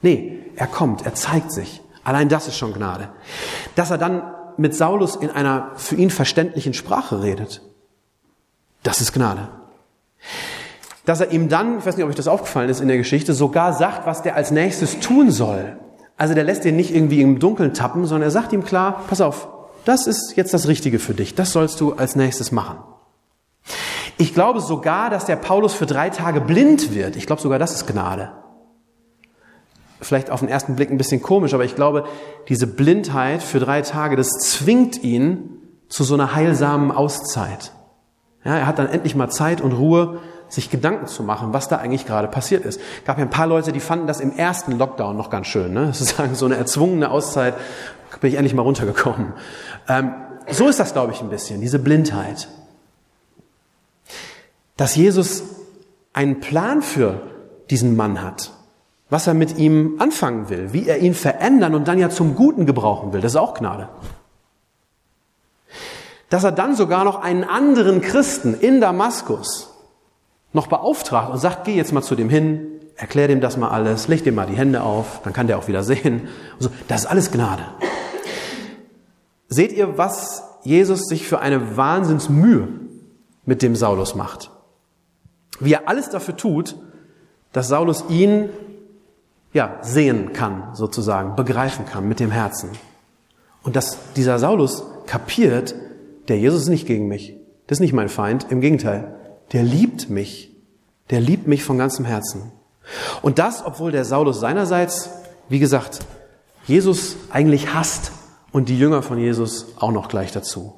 Nee, 0.02 0.40
er 0.56 0.68
kommt, 0.68 1.06
er 1.06 1.14
zeigt 1.14 1.52
sich. 1.52 1.82
Allein 2.04 2.30
das 2.30 2.48
ist 2.48 2.58
schon 2.58 2.74
Gnade. 2.74 3.10
Dass 3.76 3.92
er 3.92 3.98
dann 3.98 4.24
mit 4.58 4.76
Saulus 4.76 5.16
in 5.16 5.30
einer 5.30 5.72
für 5.76 5.96
ihn 5.96 6.10
verständlichen 6.10 6.74
Sprache 6.74 7.22
redet, 7.22 7.62
das 8.84 9.02
ist 9.02 9.14
Gnade. 9.14 9.50
Dass 11.06 11.20
er 11.20 11.32
ihm 11.32 11.50
dann, 11.50 11.80
ich 11.80 11.86
weiß 11.86 11.96
nicht, 11.96 12.04
ob 12.04 12.10
euch 12.10 12.16
das 12.16 12.28
aufgefallen 12.28 12.70
ist 12.70 12.82
in 12.82 12.88
der 12.88 12.98
Geschichte, 12.98 13.34
sogar 13.34 13.74
sagt, 13.74 14.06
was 14.06 14.22
der 14.22 14.36
als 14.36 14.52
nächstes 14.52 15.00
tun 15.00 15.32
soll. 15.32 15.78
Also 16.18 16.36
der 16.36 16.44
lässt 16.44 16.66
ihn 16.66 16.76
nicht 16.76 16.94
irgendwie 16.94 17.22
im 17.22 17.40
Dunkeln 17.40 17.74
tappen, 17.74 18.06
sondern 18.06 18.28
er 18.28 18.32
sagt 18.32 18.54
ihm 18.54 18.64
klar, 18.64 19.04
pass 19.08 19.22
auf, 19.22 19.48
das 19.86 20.06
ist 20.06 20.34
jetzt 20.36 20.54
das 20.54 20.68
Richtige 20.68 21.00
für 21.00 21.14
dich, 21.14 21.34
das 21.34 21.52
sollst 21.52 21.82
du 21.82 21.94
als 21.94 22.16
nächstes 22.16 22.52
machen. 22.52 22.78
Ich 24.18 24.36
glaube 24.36 24.62
sogar, 24.62 25.10
dass 25.10 25.26
der 25.26 25.36
Paulus 25.36 25.74
für 25.74 25.88
drei 25.88 26.12
Tage 26.12 26.42
blind 26.42 26.94
wird. 26.94 27.16
Ich 27.16 27.26
glaube 27.26 27.42
sogar, 27.42 27.58
das 27.58 27.74
ist 27.74 27.88
Gnade. 27.88 28.32
Vielleicht 30.02 30.30
auf 30.30 30.40
den 30.40 30.50
ersten 30.50 30.76
Blick 30.76 30.90
ein 30.90 30.98
bisschen 30.98 31.22
komisch, 31.22 31.54
aber 31.54 31.64
ich 31.64 31.76
glaube, 31.76 32.06
diese 32.50 32.68
Blindheit 32.68 33.44
für 33.44 33.60
drei 33.60 33.82
Tage, 33.82 34.16
das 34.16 34.30
zwingt 34.30 35.04
ihn 35.04 35.58
zu 35.90 36.04
so 36.04 36.14
einer 36.14 36.34
heilsamen 36.34 36.92
Auszeit. 36.92 37.72
Ja, 38.44 38.58
er 38.58 38.66
hat 38.66 38.80
dann 38.80 38.88
endlich 38.88 39.16
mal 39.16 39.30
Zeit 39.30 39.62
und 39.62 39.74
Ruhe, 39.74 40.20
sich 40.50 40.70
Gedanken 40.70 41.08
zu 41.08 41.24
machen, 41.24 41.54
was 41.54 41.70
da 41.70 41.78
eigentlich 41.78 42.06
gerade 42.06 42.28
passiert 42.28 42.66
ist. 42.66 42.82
Gab 43.06 43.18
ja 43.18 43.24
ein 43.24 43.30
paar 43.30 43.48
Leute, 43.48 43.72
die 43.72 43.80
fanden 43.80 44.08
das 44.08 44.20
im 44.20 44.36
ersten 44.36 44.78
Lockdown 44.78 45.16
noch 45.16 45.30
ganz 45.30 45.48
schön. 45.48 45.74
Ne? 45.74 45.86
Sozusagen 45.94 46.36
so 46.36 46.46
eine 46.46 46.56
erzwungene 46.56 47.10
Auszeit, 47.10 47.56
bin 48.20 48.30
ich 48.30 48.36
endlich 48.38 48.54
mal 48.54 48.64
runtergekommen. 48.64 49.34
Ähm, 49.88 50.14
so 50.50 50.68
ist 50.68 50.80
das, 50.80 50.94
glaube 50.94 51.14
ich, 51.14 51.22
ein 51.22 51.30
bisschen, 51.30 51.62
diese 51.62 51.80
Blindheit. 51.80 52.50
Dass 54.76 54.96
Jesus 54.96 55.44
einen 56.14 56.40
Plan 56.40 56.82
für 56.82 57.22
diesen 57.70 57.96
Mann 57.96 58.22
hat, 58.22 58.52
was 59.12 59.28
er 59.28 59.34
mit 59.34 59.58
ihm 59.58 59.98
anfangen 60.00 60.50
will, 60.50 60.72
wie 60.72 60.88
er 60.88 61.00
ihn 61.00 61.14
verändern 61.14 61.76
und 61.76 61.88
dann 61.90 62.00
ja 62.00 62.10
zum 62.10 62.34
Guten 62.34 62.66
gebrauchen 62.66 63.12
will, 63.12 63.20
das 63.20 63.34
ist 63.34 63.38
auch 63.38 63.54
Gnade. 63.54 63.90
Dass 66.30 66.46
er 66.46 66.54
dann 66.54 66.78
sogar 66.78 67.04
noch 67.04 67.22
einen 67.22 67.44
anderen 67.44 68.00
Christen 68.00 68.54
in 68.54 68.80
Damaskus 68.80 69.70
noch 70.54 70.68
beauftragt 70.68 71.30
und 71.30 71.40
sagt, 71.40 71.66
geh 71.66 71.76
jetzt 71.76 71.92
mal 71.92 72.02
zu 72.02 72.16
dem 72.16 72.30
hin, 72.30 72.80
erklär 72.96 73.28
dem 73.28 73.42
das 73.42 73.58
mal 73.58 73.68
alles, 73.70 74.08
leg 74.08 74.24
dem 74.24 74.36
mal 74.36 74.48
die 74.48 74.56
Hände 74.56 74.82
auf, 74.82 75.20
dann 75.26 75.34
kann 75.34 75.48
der 75.48 75.58
auch 75.58 75.68
wieder 75.68 75.84
sehen. 75.84 76.30
So. 76.60 76.70
Das 76.88 77.02
ist 77.02 77.08
alles 77.08 77.32
Gnade. 77.32 77.64
Seht 79.50 79.74
ihr, 79.74 79.98
was 79.98 80.44
Jesus 80.64 81.08
sich 81.10 81.28
für 81.28 81.40
eine 81.40 81.76
Wahnsinnsmühe 81.76 82.70
mit 83.46 83.62
dem 83.62 83.76
Saulus 83.76 84.16
macht? 84.16 84.52
Wie 85.60 85.74
er 85.74 85.90
alles 85.90 86.10
dafür 86.10 86.38
tut, 86.38 86.78
dass 87.52 87.68
Saulus 87.68 88.06
ihn 88.08 88.50
ja, 89.54 89.78
sehen 89.82 90.34
kann, 90.34 90.74
sozusagen, 90.74 91.36
begreifen 91.36 91.86
kann 91.86 92.08
mit 92.08 92.20
dem 92.20 92.32
Herzen. 92.32 92.70
Und 93.64 93.76
dass 93.76 94.14
dieser 94.14 94.40
Saulus 94.40 94.84
kapiert, 95.06 95.76
der 96.28 96.40
Jesus 96.40 96.64
ist 96.64 96.70
nicht 96.70 96.88
gegen 96.88 97.08
mich. 97.08 97.36
Das 97.68 97.78
ist 97.78 97.82
nicht 97.82 97.94
mein 97.94 98.10
Feind. 98.10 98.48
Im 98.50 98.62
Gegenteil 98.62 99.16
der 99.52 99.64
liebt 99.64 100.10
mich. 100.10 100.52
Der 101.10 101.20
liebt 101.20 101.48
mich 101.48 101.64
von 101.64 101.78
ganzem 101.78 102.06
Herzen. 102.06 102.52
Und 103.22 103.38
das, 103.40 103.66
obwohl 103.66 103.92
der 103.92 104.06
Saulus 104.06 104.40
seinerseits, 104.40 105.10
wie 105.50 105.60
gesagt, 105.60 106.00
Jesus 106.66 107.18
eigentlich 107.30 107.74
hasst 107.74 108.12
und 108.52 108.70
die 108.70 108.78
Jünger 108.78 109.04
von 109.04 109.18
Jesus 109.18 109.68
auch 109.78 109.92
noch 109.92 110.08
gleich 110.08 110.32
dazu. 110.32 110.74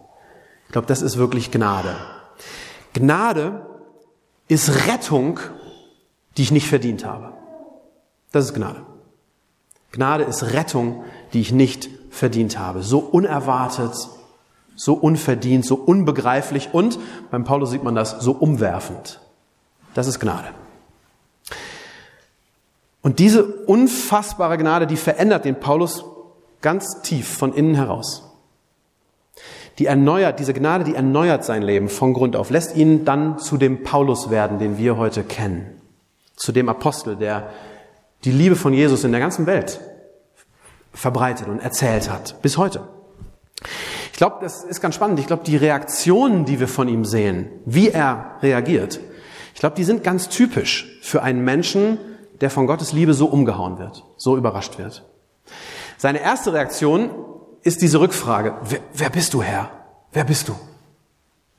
Ich 0.65 0.71
glaube, 0.71 0.87
das 0.87 1.01
ist 1.01 1.17
wirklich 1.17 1.51
Gnade. 1.51 1.95
Gnade 2.93 3.65
ist 4.47 4.87
Rettung, 4.87 5.39
die 6.37 6.43
ich 6.43 6.51
nicht 6.51 6.67
verdient 6.67 7.05
habe. 7.05 7.33
Das 8.33 8.45
ist 8.45 8.53
Gnade. 8.53 8.81
Gnade 9.93 10.23
ist 10.23 10.53
Rettung, 10.53 11.05
die 11.31 11.39
ich 11.39 11.53
nicht 11.53 11.87
verdient 12.09 12.57
habe. 12.57 12.81
So 12.81 12.99
unerwartet, 12.99 13.93
so 14.75 14.95
unverdient, 14.95 15.65
so 15.65 15.75
unbegreiflich 15.75 16.73
und, 16.73 16.99
beim 17.31 17.43
Paulus 17.43 17.69
sieht 17.69 17.83
man 17.83 17.95
das, 17.95 18.19
so 18.19 18.31
umwerfend. 18.31 19.21
Das 19.93 20.07
ist 20.07 20.19
Gnade. 20.19 20.47
Und 23.03 23.19
diese 23.19 23.45
unfassbare 23.45 24.57
Gnade, 24.57 24.87
die 24.87 24.97
verändert 24.97 25.45
den 25.45 25.59
Paulus 25.59 26.03
ganz 26.61 27.01
tief 27.03 27.27
von 27.27 27.53
innen 27.53 27.75
heraus. 27.75 28.23
Die 29.77 29.85
erneuert, 29.85 30.39
diese 30.39 30.53
Gnade, 30.55 30.85
die 30.85 30.95
erneuert 30.95 31.45
sein 31.45 31.61
Leben 31.61 31.89
von 31.89 32.13
Grund 32.13 32.35
auf, 32.35 32.49
lässt 32.49 32.75
ihn 32.75 33.05
dann 33.05 33.37
zu 33.37 33.57
dem 33.57 33.83
Paulus 33.83 34.31
werden, 34.31 34.57
den 34.57 34.79
wir 34.79 34.97
heute 34.97 35.23
kennen. 35.23 35.81
Zu 36.35 36.51
dem 36.51 36.69
Apostel, 36.69 37.15
der 37.15 37.51
die 38.23 38.31
Liebe 38.31 38.55
von 38.55 38.73
Jesus 38.73 39.03
in 39.03 39.11
der 39.11 39.21
ganzen 39.21 39.45
Welt 39.45 39.79
verbreitet 40.93 41.47
und 41.47 41.59
erzählt 41.59 42.09
hat. 42.09 42.41
Bis 42.41 42.57
heute. 42.57 42.87
Ich 44.11 44.17
glaube, 44.17 44.37
das 44.41 44.63
ist 44.63 44.81
ganz 44.81 44.95
spannend. 44.95 45.19
Ich 45.19 45.27
glaube, 45.27 45.43
die 45.43 45.57
Reaktionen, 45.57 46.45
die 46.45 46.59
wir 46.59 46.67
von 46.67 46.87
ihm 46.87 47.03
sehen, 47.03 47.49
wie 47.65 47.89
er 47.89 48.37
reagiert, 48.41 48.99
ich 49.53 49.59
glaube, 49.59 49.75
die 49.75 49.83
sind 49.83 50.03
ganz 50.03 50.29
typisch 50.29 50.99
für 51.01 51.23
einen 51.23 51.43
Menschen, 51.43 51.97
der 52.41 52.49
von 52.49 52.67
Gottes 52.67 52.91
Liebe 52.93 53.13
so 53.13 53.27
umgehauen 53.27 53.79
wird, 53.79 54.03
so 54.17 54.37
überrascht 54.37 54.77
wird. 54.77 55.05
Seine 55.97 56.21
erste 56.21 56.53
Reaktion 56.53 57.11
ist 57.61 57.81
diese 57.81 57.99
Rückfrage, 57.99 58.57
wer, 58.63 58.79
wer 58.93 59.09
bist 59.09 59.33
du 59.33 59.41
Herr? 59.41 59.71
Wer 60.11 60.25
bist 60.25 60.47
du? 60.49 60.55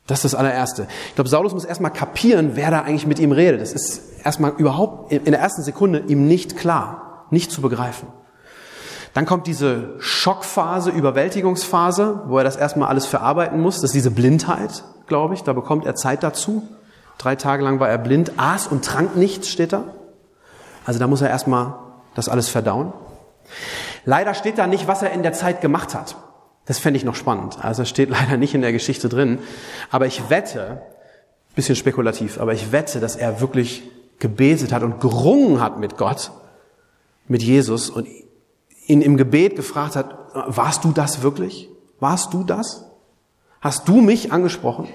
Das 0.07 0.19
ist 0.19 0.33
das 0.33 0.35
allererste. 0.35 0.87
Ich 1.09 1.15
glaube, 1.15 1.31
Saulus 1.31 1.55
muss 1.55 1.65
erstmal 1.65 1.91
kapieren, 1.91 2.53
wer 2.55 2.71
da 2.71 2.83
eigentlich 2.83 3.07
mit 3.07 3.19
ihm 3.19 3.33
redet. 3.33 3.63
Das 3.63 3.73
ist 3.73 4.03
erstmal 4.23 4.53
überhaupt 4.59 5.13
in 5.13 5.25
der 5.25 5.41
ersten 5.41 5.63
Sekunde 5.63 6.05
ihm 6.09 6.27
nicht 6.27 6.57
klar, 6.57 7.27
nicht 7.31 7.51
zu 7.51 7.63
begreifen. 7.63 8.09
Dann 9.15 9.27
kommt 9.27 9.47
diese 9.47 9.95
Schockphase, 10.01 10.91
Überwältigungsphase, 10.91 12.25
wo 12.27 12.39
er 12.39 12.45
das 12.45 12.57
erstmal 12.57 12.89
alles 12.89 13.07
verarbeiten 13.07 13.61
muss. 13.61 13.77
Das 13.77 13.85
ist 13.85 13.95
diese 13.95 14.11
Blindheit, 14.11 14.83
glaube 15.07 15.35
ich. 15.35 15.43
Da 15.43 15.53
bekommt 15.53 15.87
er 15.87 15.95
Zeit 15.95 16.23
dazu. 16.23 16.69
Drei 17.17 17.37
Tage 17.37 17.63
lang 17.63 17.81
war 17.81 17.89
er 17.89 17.99
blind, 17.99 18.33
aß 18.37 18.67
und 18.67 18.85
trank 18.85 19.17
nichts, 19.17 19.49
steht 19.49 19.73
da. 19.73 19.85
Also 20.85 20.99
da 20.99 21.07
muss 21.07 21.23
er 21.23 21.31
erstmal 21.31 21.75
das 22.15 22.29
alles 22.29 22.49
verdauen. 22.49 22.93
Leider 24.05 24.35
steht 24.35 24.59
da 24.59 24.67
nicht, 24.67 24.89
was 24.89 25.03
er 25.03 25.13
in 25.13 25.23
der 25.23 25.33
Zeit 25.33 25.61
gemacht 25.61 25.95
hat. 25.95 26.17
Das 26.67 26.79
fände 26.79 26.97
ich 26.97 27.05
noch 27.05 27.15
spannend. 27.15 27.65
Also 27.65 27.85
steht 27.85 28.11
leider 28.11 28.37
nicht 28.37 28.55
in 28.55 28.63
der 28.63 28.73
Geschichte 28.73 29.09
drin. 29.09 29.39
Aber 29.91 30.07
ich 30.07 30.31
wette, 30.31 30.83
bisschen 31.55 31.77
spekulativ, 31.77 32.41
aber 32.41 32.53
ich 32.53 32.73
wette, 32.73 33.01
dass 33.01 33.17
er 33.17 33.41
wirklich 33.41 33.83
gebetet 34.19 34.73
hat 34.73 34.83
und 34.83 35.01
gerungen 35.01 35.61
hat 35.61 35.79
mit 35.79 35.97
Gott, 35.97 36.33
mit 37.29 37.43
Jesus 37.43 37.91
und 37.91 38.09
ihn 38.87 39.03
im 39.03 39.17
Gebet 39.17 39.57
gefragt 39.57 39.97
hat, 39.97 40.17
warst 40.33 40.85
du 40.85 40.93
das 40.93 41.23
wirklich? 41.23 41.69
Warst 42.01 42.35
du 42.35 42.45
das? 42.45 42.85
Hast 43.61 43.89
du 43.89 44.01
mich 44.01 44.33
angesprochen? 44.33 44.89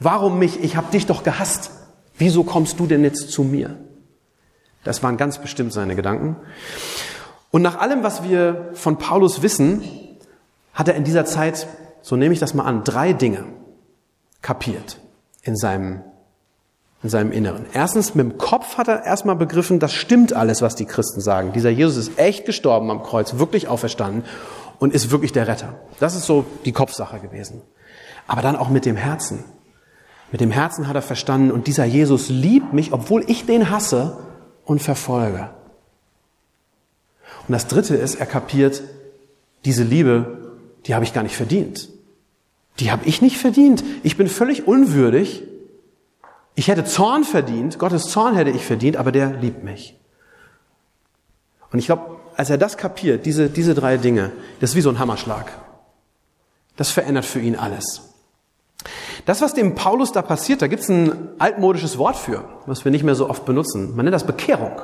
Warum 0.00 0.38
mich? 0.38 0.62
Ich 0.62 0.76
habe 0.76 0.90
dich 0.92 1.06
doch 1.06 1.22
gehasst. 1.22 1.70
Wieso 2.18 2.44
kommst 2.44 2.78
du 2.80 2.86
denn 2.86 3.02
jetzt 3.02 3.30
zu 3.30 3.44
mir? 3.44 3.78
Das 4.84 5.02
waren 5.02 5.16
ganz 5.16 5.38
bestimmt 5.38 5.72
seine 5.72 5.96
Gedanken. 5.96 6.36
Und 7.50 7.62
nach 7.62 7.78
allem, 7.78 8.02
was 8.02 8.22
wir 8.24 8.70
von 8.74 8.98
Paulus 8.98 9.42
wissen, 9.42 9.82
hat 10.78 10.86
er 10.86 10.94
in 10.94 11.02
dieser 11.02 11.24
Zeit, 11.24 11.66
so 12.02 12.14
nehme 12.14 12.32
ich 12.32 12.38
das 12.38 12.54
mal 12.54 12.62
an, 12.62 12.84
drei 12.84 13.12
Dinge 13.12 13.44
kapiert 14.42 15.00
in 15.42 15.56
seinem 15.56 16.04
in 17.00 17.10
seinem 17.10 17.30
Inneren. 17.30 17.66
Erstens, 17.72 18.16
mit 18.16 18.26
dem 18.26 18.38
Kopf 18.38 18.76
hat 18.76 18.88
er 18.88 19.04
erstmal 19.04 19.36
begriffen, 19.36 19.78
das 19.78 19.92
stimmt 19.92 20.32
alles, 20.32 20.62
was 20.62 20.74
die 20.74 20.84
Christen 20.84 21.20
sagen. 21.20 21.52
Dieser 21.52 21.70
Jesus 21.70 21.96
ist 21.96 22.18
echt 22.18 22.44
gestorben 22.44 22.90
am 22.90 23.04
Kreuz, 23.04 23.38
wirklich 23.38 23.68
auferstanden 23.68 24.24
und 24.80 24.92
ist 24.92 25.12
wirklich 25.12 25.32
der 25.32 25.46
Retter. 25.46 25.74
Das 26.00 26.16
ist 26.16 26.26
so 26.26 26.44
die 26.64 26.72
Kopfsache 26.72 27.20
gewesen. 27.20 27.62
Aber 28.26 28.42
dann 28.42 28.56
auch 28.56 28.68
mit 28.68 28.84
dem 28.84 28.96
Herzen. 28.96 29.44
Mit 30.32 30.40
dem 30.40 30.50
Herzen 30.50 30.88
hat 30.88 30.96
er 30.96 31.02
verstanden, 31.02 31.52
und 31.52 31.68
dieser 31.68 31.84
Jesus 31.84 32.30
liebt 32.30 32.72
mich, 32.72 32.92
obwohl 32.92 33.24
ich 33.28 33.46
den 33.46 33.70
hasse 33.70 34.18
und 34.64 34.82
verfolge. 34.82 35.50
Und 37.46 37.52
das 37.52 37.68
dritte 37.68 37.94
ist, 37.94 38.16
er 38.16 38.26
kapiert, 38.26 38.82
diese 39.64 39.84
Liebe, 39.84 40.47
die 40.86 40.94
habe 40.94 41.04
ich 41.04 41.12
gar 41.12 41.22
nicht 41.22 41.36
verdient. 41.36 41.88
Die 42.80 42.90
habe 42.90 43.04
ich 43.06 43.22
nicht 43.22 43.38
verdient. 43.38 43.82
Ich 44.02 44.16
bin 44.16 44.28
völlig 44.28 44.66
unwürdig, 44.66 45.42
ich 46.58 46.66
hätte 46.66 46.84
Zorn 46.84 47.22
verdient, 47.22 47.78
Gottes 47.78 48.08
Zorn 48.08 48.34
hätte 48.34 48.50
ich 48.50 48.64
verdient, 48.64 48.96
aber 48.96 49.12
der 49.12 49.30
liebt 49.30 49.62
mich. 49.62 49.96
Und 51.70 51.78
ich 51.78 51.86
glaube, 51.86 52.16
als 52.36 52.50
er 52.50 52.58
das 52.58 52.76
kapiert, 52.76 53.26
diese, 53.26 53.48
diese 53.48 53.76
drei 53.76 53.96
Dinge, 53.96 54.32
das 54.58 54.70
ist 54.70 54.76
wie 54.76 54.80
so 54.80 54.90
ein 54.90 54.98
Hammerschlag. 54.98 55.52
Das 56.76 56.90
verändert 56.90 57.26
für 57.26 57.38
ihn 57.38 57.54
alles. 57.54 58.02
Das, 59.24 59.40
was 59.40 59.54
dem 59.54 59.76
Paulus 59.76 60.10
da 60.10 60.20
passiert, 60.20 60.60
da 60.60 60.66
gibt 60.66 60.82
es 60.82 60.88
ein 60.88 61.28
altmodisches 61.38 61.96
Wort 61.96 62.16
für, 62.16 62.42
was 62.66 62.84
wir 62.84 62.90
nicht 62.90 63.04
mehr 63.04 63.14
so 63.14 63.30
oft 63.30 63.44
benutzen. 63.44 63.94
Man 63.94 64.04
nennt 64.04 64.14
das 64.14 64.26
Bekehrung. 64.26 64.80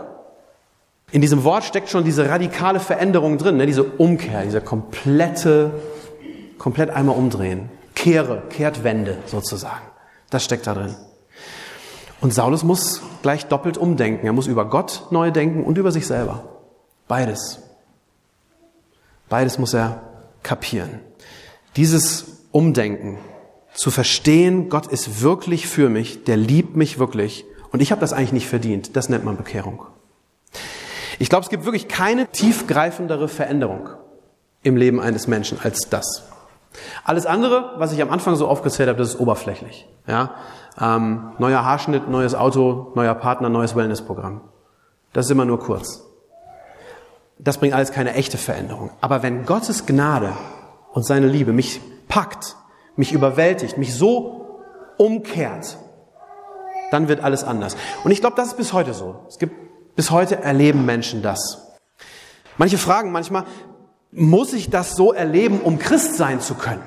In 1.14 1.20
diesem 1.20 1.44
Wort 1.44 1.62
steckt 1.62 1.90
schon 1.90 2.02
diese 2.02 2.28
radikale 2.28 2.80
Veränderung 2.80 3.38
drin, 3.38 3.56
ne? 3.56 3.66
diese 3.66 3.84
Umkehr, 3.84 4.42
diese 4.42 4.60
komplette, 4.60 5.70
komplett 6.58 6.90
einmal 6.90 7.16
umdrehen. 7.16 7.68
Kehre, 7.94 8.42
Kehrtwende 8.50 9.18
sozusagen. 9.26 9.84
Das 10.30 10.44
steckt 10.44 10.66
da 10.66 10.74
drin. 10.74 10.96
Und 12.20 12.34
Saulus 12.34 12.64
muss 12.64 13.00
gleich 13.22 13.46
doppelt 13.46 13.78
umdenken. 13.78 14.26
Er 14.26 14.32
muss 14.32 14.48
über 14.48 14.64
Gott 14.64 15.06
neu 15.10 15.30
denken 15.30 15.62
und 15.62 15.78
über 15.78 15.92
sich 15.92 16.04
selber. 16.04 16.48
Beides. 17.06 17.60
Beides 19.28 19.56
muss 19.56 19.72
er 19.72 20.02
kapieren. 20.42 20.98
Dieses 21.76 22.24
Umdenken, 22.50 23.18
zu 23.72 23.92
verstehen, 23.92 24.68
Gott 24.68 24.88
ist 24.88 25.22
wirklich 25.22 25.68
für 25.68 25.88
mich, 25.88 26.24
der 26.24 26.36
liebt 26.36 26.74
mich 26.74 26.98
wirklich 26.98 27.44
und 27.70 27.80
ich 27.80 27.92
habe 27.92 28.00
das 28.00 28.12
eigentlich 28.12 28.32
nicht 28.32 28.48
verdient, 28.48 28.96
das 28.96 29.08
nennt 29.08 29.24
man 29.24 29.36
Bekehrung. 29.36 29.93
Ich 31.18 31.28
glaube, 31.28 31.44
es 31.44 31.50
gibt 31.50 31.64
wirklich 31.64 31.88
keine 31.88 32.26
tiefgreifendere 32.26 33.28
Veränderung 33.28 33.88
im 34.62 34.76
Leben 34.76 35.00
eines 35.00 35.26
Menschen 35.26 35.58
als 35.62 35.88
das. 35.90 36.24
Alles 37.04 37.26
andere, 37.26 37.72
was 37.76 37.92
ich 37.92 38.02
am 38.02 38.10
Anfang 38.10 38.34
so 38.34 38.48
aufgezählt 38.48 38.88
habe, 38.88 38.98
das 38.98 39.10
ist 39.10 39.20
oberflächlich. 39.20 39.86
Ja? 40.06 40.34
Ähm, 40.80 41.32
neuer 41.38 41.64
Haarschnitt, 41.64 42.08
neues 42.08 42.34
Auto, 42.34 42.92
neuer 42.94 43.14
Partner, 43.14 43.48
neues 43.48 43.76
Wellnessprogramm. 43.76 44.40
Das 45.12 45.26
ist 45.26 45.30
immer 45.30 45.44
nur 45.44 45.60
kurz. 45.60 46.02
das 47.38 47.58
bringt 47.58 47.74
alles 47.74 47.92
keine 47.92 48.14
echte 48.14 48.38
Veränderung. 48.38 48.90
Aber 49.00 49.22
wenn 49.22 49.44
Gottes 49.44 49.86
Gnade 49.86 50.32
und 50.92 51.04
seine 51.04 51.26
Liebe 51.26 51.52
mich 51.52 51.80
packt, 52.08 52.56
mich 52.96 53.12
überwältigt, 53.12 53.76
mich 53.76 53.94
so 53.94 54.62
umkehrt, 54.96 55.76
dann 56.90 57.08
wird 57.08 57.22
alles 57.22 57.44
anders. 57.44 57.76
Und 58.04 58.10
ich 58.12 58.20
glaube, 58.20 58.36
das 58.36 58.48
ist 58.48 58.56
bis 58.56 58.72
heute 58.72 58.94
so. 58.94 59.24
Es 59.28 59.38
gibt 59.38 59.54
bis 59.96 60.10
heute 60.10 60.42
erleben 60.42 60.84
Menschen 60.84 61.22
das. 61.22 61.76
Manche 62.56 62.78
fragen 62.78 63.12
manchmal, 63.12 63.44
muss 64.12 64.52
ich 64.52 64.70
das 64.70 64.94
so 64.94 65.12
erleben, 65.12 65.60
um 65.60 65.78
Christ 65.78 66.16
sein 66.16 66.40
zu 66.40 66.54
können? 66.54 66.82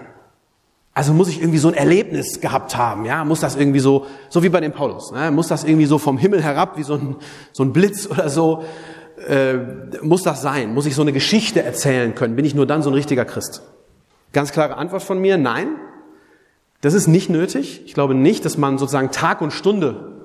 Also 0.94 1.14
muss 1.14 1.30
ich 1.30 1.40
irgendwie 1.40 1.60
so 1.60 1.68
ein 1.68 1.74
Erlebnis 1.76 2.42
gehabt 2.42 2.76
haben, 2.76 3.06
ja? 3.06 3.24
Muss 3.24 3.40
das 3.42 3.56
irgendwie 3.56 3.80
so, 3.80 4.08
so 4.30 4.42
wie 4.42 4.50
bei 4.50 4.62
dem 4.62 4.72
Paulus, 4.72 5.12
ne? 5.12 5.30
muss 5.30 5.48
das 5.48 5.64
irgendwie 5.64 5.86
so 5.86 6.00
vom 6.00 6.18
Himmel 6.18 6.42
herab, 6.42 6.78
wie 6.78 6.84
so 6.84 6.96
ein, 6.96 7.18
so 7.52 7.64
ein 7.64 7.72
Blitz 7.72 8.08
oder 8.08 8.30
so, 8.30 8.64
äh, 9.28 9.58
muss 10.02 10.24
das 10.24 10.42
sein? 10.42 10.74
Muss 10.74 10.86
ich 10.86 10.96
so 10.96 11.04
eine 11.04 11.14
Geschichte 11.14 11.62
erzählen 11.62 12.16
können? 12.16 12.36
Bin 12.36 12.46
ich 12.46 12.56
nur 12.56 12.66
dann 12.66 12.82
so 12.82 12.90
ein 12.90 12.94
richtiger 12.94 13.26
Christ? 13.26 13.62
Ganz 14.34 14.52
klare 14.52 14.78
Antwort 14.78 15.04
von 15.04 15.20
mir, 15.20 15.38
nein. 15.38 15.68
Das 16.82 16.94
ist 16.94 17.08
nicht 17.08 17.30
nötig. 17.30 17.84
Ich 17.86 17.94
glaube 17.94 18.16
nicht, 18.16 18.46
dass 18.46 18.58
man 18.58 18.78
sozusagen 18.78 19.12
Tag 19.12 19.42
und 19.42 19.52
Stunde 19.52 20.17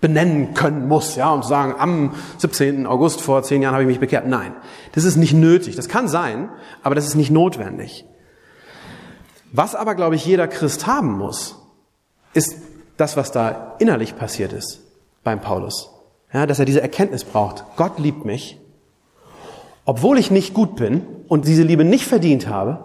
benennen 0.00 0.54
können 0.54 0.88
muss, 0.88 1.16
ja, 1.16 1.30
und 1.32 1.44
sagen, 1.44 1.74
am 1.78 2.14
17. 2.38 2.86
August 2.86 3.20
vor 3.20 3.42
zehn 3.42 3.62
Jahren 3.62 3.74
habe 3.74 3.82
ich 3.82 3.88
mich 3.88 4.00
bekehrt. 4.00 4.26
Nein, 4.26 4.54
das 4.92 5.04
ist 5.04 5.16
nicht 5.16 5.34
nötig. 5.34 5.76
Das 5.76 5.88
kann 5.88 6.08
sein, 6.08 6.48
aber 6.82 6.94
das 6.94 7.06
ist 7.06 7.14
nicht 7.14 7.30
notwendig. 7.30 8.06
Was 9.52 9.74
aber, 9.74 9.94
glaube 9.94 10.14
ich, 10.14 10.24
jeder 10.24 10.48
Christ 10.48 10.86
haben 10.86 11.12
muss, 11.18 11.56
ist 12.32 12.56
das, 12.96 13.16
was 13.16 13.32
da 13.32 13.74
innerlich 13.78 14.16
passiert 14.16 14.52
ist 14.52 14.80
beim 15.24 15.40
Paulus. 15.40 15.90
Ja, 16.32 16.46
dass 16.46 16.60
er 16.60 16.64
diese 16.64 16.80
Erkenntnis 16.80 17.24
braucht. 17.24 17.64
Gott 17.76 17.98
liebt 17.98 18.24
mich, 18.24 18.58
obwohl 19.84 20.18
ich 20.18 20.30
nicht 20.30 20.54
gut 20.54 20.76
bin 20.76 21.04
und 21.26 21.46
diese 21.46 21.64
Liebe 21.64 21.84
nicht 21.84 22.06
verdient 22.06 22.46
habe. 22.46 22.84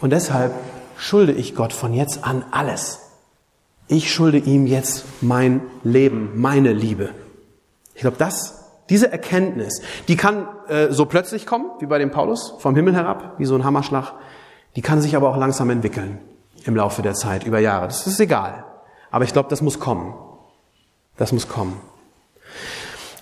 Und 0.00 0.10
deshalb 0.10 0.52
schulde 0.98 1.32
ich 1.32 1.54
Gott 1.54 1.72
von 1.72 1.94
jetzt 1.94 2.24
an 2.24 2.44
alles. 2.50 3.03
Ich 3.86 4.12
schulde 4.12 4.38
ihm 4.38 4.66
jetzt 4.66 5.04
mein 5.20 5.60
Leben, 5.82 6.32
meine 6.34 6.72
Liebe. 6.72 7.10
Ich 7.94 8.00
glaube, 8.00 8.16
das, 8.18 8.64
diese 8.88 9.12
Erkenntnis, 9.12 9.82
die 10.08 10.16
kann 10.16 10.48
äh, 10.68 10.90
so 10.90 11.06
plötzlich 11.06 11.46
kommen, 11.46 11.66
wie 11.80 11.86
bei 11.86 11.98
dem 11.98 12.10
Paulus, 12.10 12.54
vom 12.58 12.74
Himmel 12.74 12.94
herab, 12.94 13.34
wie 13.38 13.44
so 13.44 13.54
ein 13.54 13.64
Hammerschlag. 13.64 14.14
Die 14.76 14.82
kann 14.82 15.00
sich 15.00 15.16
aber 15.16 15.28
auch 15.28 15.36
langsam 15.36 15.70
entwickeln 15.70 16.18
im 16.64 16.76
Laufe 16.76 17.02
der 17.02 17.14
Zeit, 17.14 17.44
über 17.44 17.58
Jahre. 17.58 17.86
Das 17.86 18.06
ist 18.06 18.20
egal. 18.20 18.64
Aber 19.10 19.24
ich 19.24 19.32
glaube, 19.32 19.48
das 19.48 19.60
muss 19.60 19.78
kommen. 19.78 20.14
Das 21.16 21.32
muss 21.32 21.48
kommen. 21.48 21.80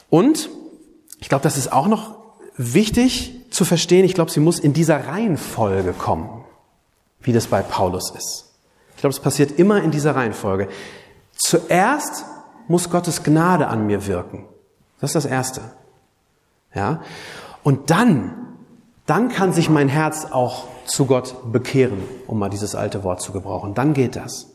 Und 0.08 0.48
ich 1.20 1.28
glaube, 1.28 1.42
das 1.42 1.56
ist 1.56 1.72
auch 1.72 1.88
noch 1.88 2.14
wichtig 2.56 3.34
zu 3.50 3.64
verstehen. 3.64 4.04
Ich 4.04 4.14
glaube, 4.14 4.30
sie 4.30 4.40
muss 4.40 4.58
in 4.58 4.72
dieser 4.72 5.08
Reihenfolge 5.08 5.92
kommen, 5.92 6.44
wie 7.20 7.32
das 7.32 7.48
bei 7.48 7.62
Paulus 7.62 8.10
ist. 8.10 8.51
Ich 9.02 9.04
glaube, 9.04 9.14
es 9.14 9.20
passiert 9.20 9.58
immer 9.58 9.82
in 9.82 9.90
dieser 9.90 10.14
Reihenfolge. 10.14 10.68
Zuerst 11.36 12.24
muss 12.68 12.88
Gottes 12.88 13.24
Gnade 13.24 13.66
an 13.66 13.84
mir 13.84 14.06
wirken. 14.06 14.44
Das 15.00 15.10
ist 15.10 15.16
das 15.16 15.26
Erste. 15.26 15.60
Ja? 16.72 17.02
Und 17.64 17.90
dann, 17.90 18.54
dann 19.06 19.28
kann 19.28 19.52
sich 19.52 19.68
mein 19.68 19.88
Herz 19.88 20.28
auch 20.30 20.68
zu 20.86 21.06
Gott 21.06 21.50
bekehren, 21.50 21.98
um 22.28 22.38
mal 22.38 22.48
dieses 22.48 22.76
alte 22.76 23.02
Wort 23.02 23.20
zu 23.20 23.32
gebrauchen. 23.32 23.74
Dann 23.74 23.92
geht 23.92 24.14
das. 24.14 24.46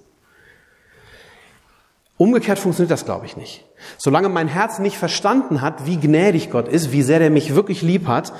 Umgekehrt 2.15 2.57
funktioniert 2.57 2.91
das, 2.91 3.03
glaube 3.03 3.25
ich, 3.25 3.35
nicht. 3.35 3.65
Solange 3.97 4.29
mein 4.29 4.47
Herz 4.47 4.79
nicht 4.79 4.97
verstanden 4.97 5.59
hat, 5.59 5.85
wie 5.85 5.97
gnädig 5.97 6.51
Gott 6.51 6.69
ist, 6.69 6.93
wie 6.93 7.01
sehr 7.01 7.19
er 7.19 7.31
mich 7.31 7.53
wirklich 7.53 7.81
lieb 7.81 8.07
hat, 8.07 8.31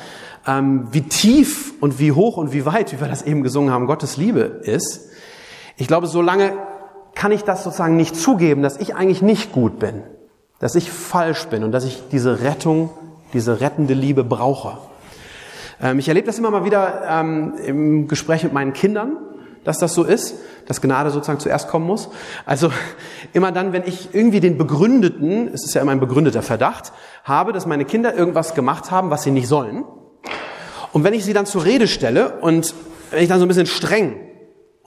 ähm, 0.48 0.88
wie 0.92 1.02
tief 1.02 1.74
und 1.82 2.00
wie 2.00 2.14
hoch 2.14 2.38
und 2.38 2.54
wie 2.54 2.66
weit, 2.66 2.94
wie 2.94 3.02
wir 3.02 3.10
das 3.10 3.24
eben 3.24 3.44
gesungen 3.44 3.74
haben, 3.74 3.88
Gottes 3.88 4.16
Liebe 4.16 4.40
ist, 4.40 5.08
ich 5.78 5.88
glaube, 5.88 6.08
solange 6.08 6.54
kann 7.16 7.32
ich 7.32 7.44
das 7.44 7.64
sozusagen 7.64 7.96
nicht 7.96 8.16
zugeben, 8.16 8.62
dass 8.62 8.78
ich 8.78 8.96
eigentlich 8.96 9.22
nicht 9.22 9.52
gut 9.52 9.80
bin, 9.80 10.04
dass 10.60 10.76
ich 10.76 10.92
falsch 10.92 11.46
bin 11.48 11.64
und 11.64 11.72
dass 11.72 11.86
ich 11.86 12.04
diese 12.12 12.42
Rettung, 12.42 12.90
diese 13.34 13.62
rettende 13.62 13.94
Liebe 13.94 14.24
brauche. 14.24 14.78
Ähm, 15.82 16.00
ich 16.00 16.08
erlebe 16.08 16.28
das 16.28 16.40
immer 16.40 16.52
mal 16.52 16.66
wieder 16.66 17.04
ähm, 17.08 17.54
im 17.64 18.08
Gespräch 18.08 18.44
mit 18.44 18.54
meinen 18.54 18.74
Kindern, 18.74 19.18
dass 19.64 19.78
das 19.78 19.94
so 19.94 20.04
ist, 20.04 20.36
dass 20.68 20.82
Gnade 20.82 21.12
sozusagen 21.12 21.40
zuerst 21.40 21.70
kommen 21.70 21.86
muss. 21.86 22.10
Also 22.46 22.72
immer 23.34 23.52
dann, 23.52 23.74
wenn 23.74 23.84
ich 23.86 24.14
irgendwie 24.14 24.40
den 24.40 24.58
begründeten, 24.58 25.48
es 25.54 25.64
ist 25.64 25.76
ja 25.76 25.82
immer 25.82 25.92
ein 25.92 26.00
begründeter 26.00 26.42
Verdacht, 26.42 26.92
habe, 27.24 27.54
dass 27.54 27.66
meine 27.66 27.86
Kinder 27.86 28.16
irgendwas 28.16 28.56
gemacht 28.56 28.90
haben, 28.90 29.12
was 29.12 29.24
sie 29.24 29.32
nicht 29.32 29.48
sollen. 29.48 29.86
Und 30.92 31.04
wenn 31.04 31.14
ich 31.14 31.26
sie 31.26 31.34
dann 31.34 31.46
zur 31.46 31.66
Rede 31.66 31.88
stelle 31.88 32.40
und 32.42 32.74
wenn 33.12 33.22
ich 33.22 33.30
dann 33.30 33.40
so 33.40 33.46
ein 33.46 33.48
bisschen 33.48 33.68
streng 33.68 34.27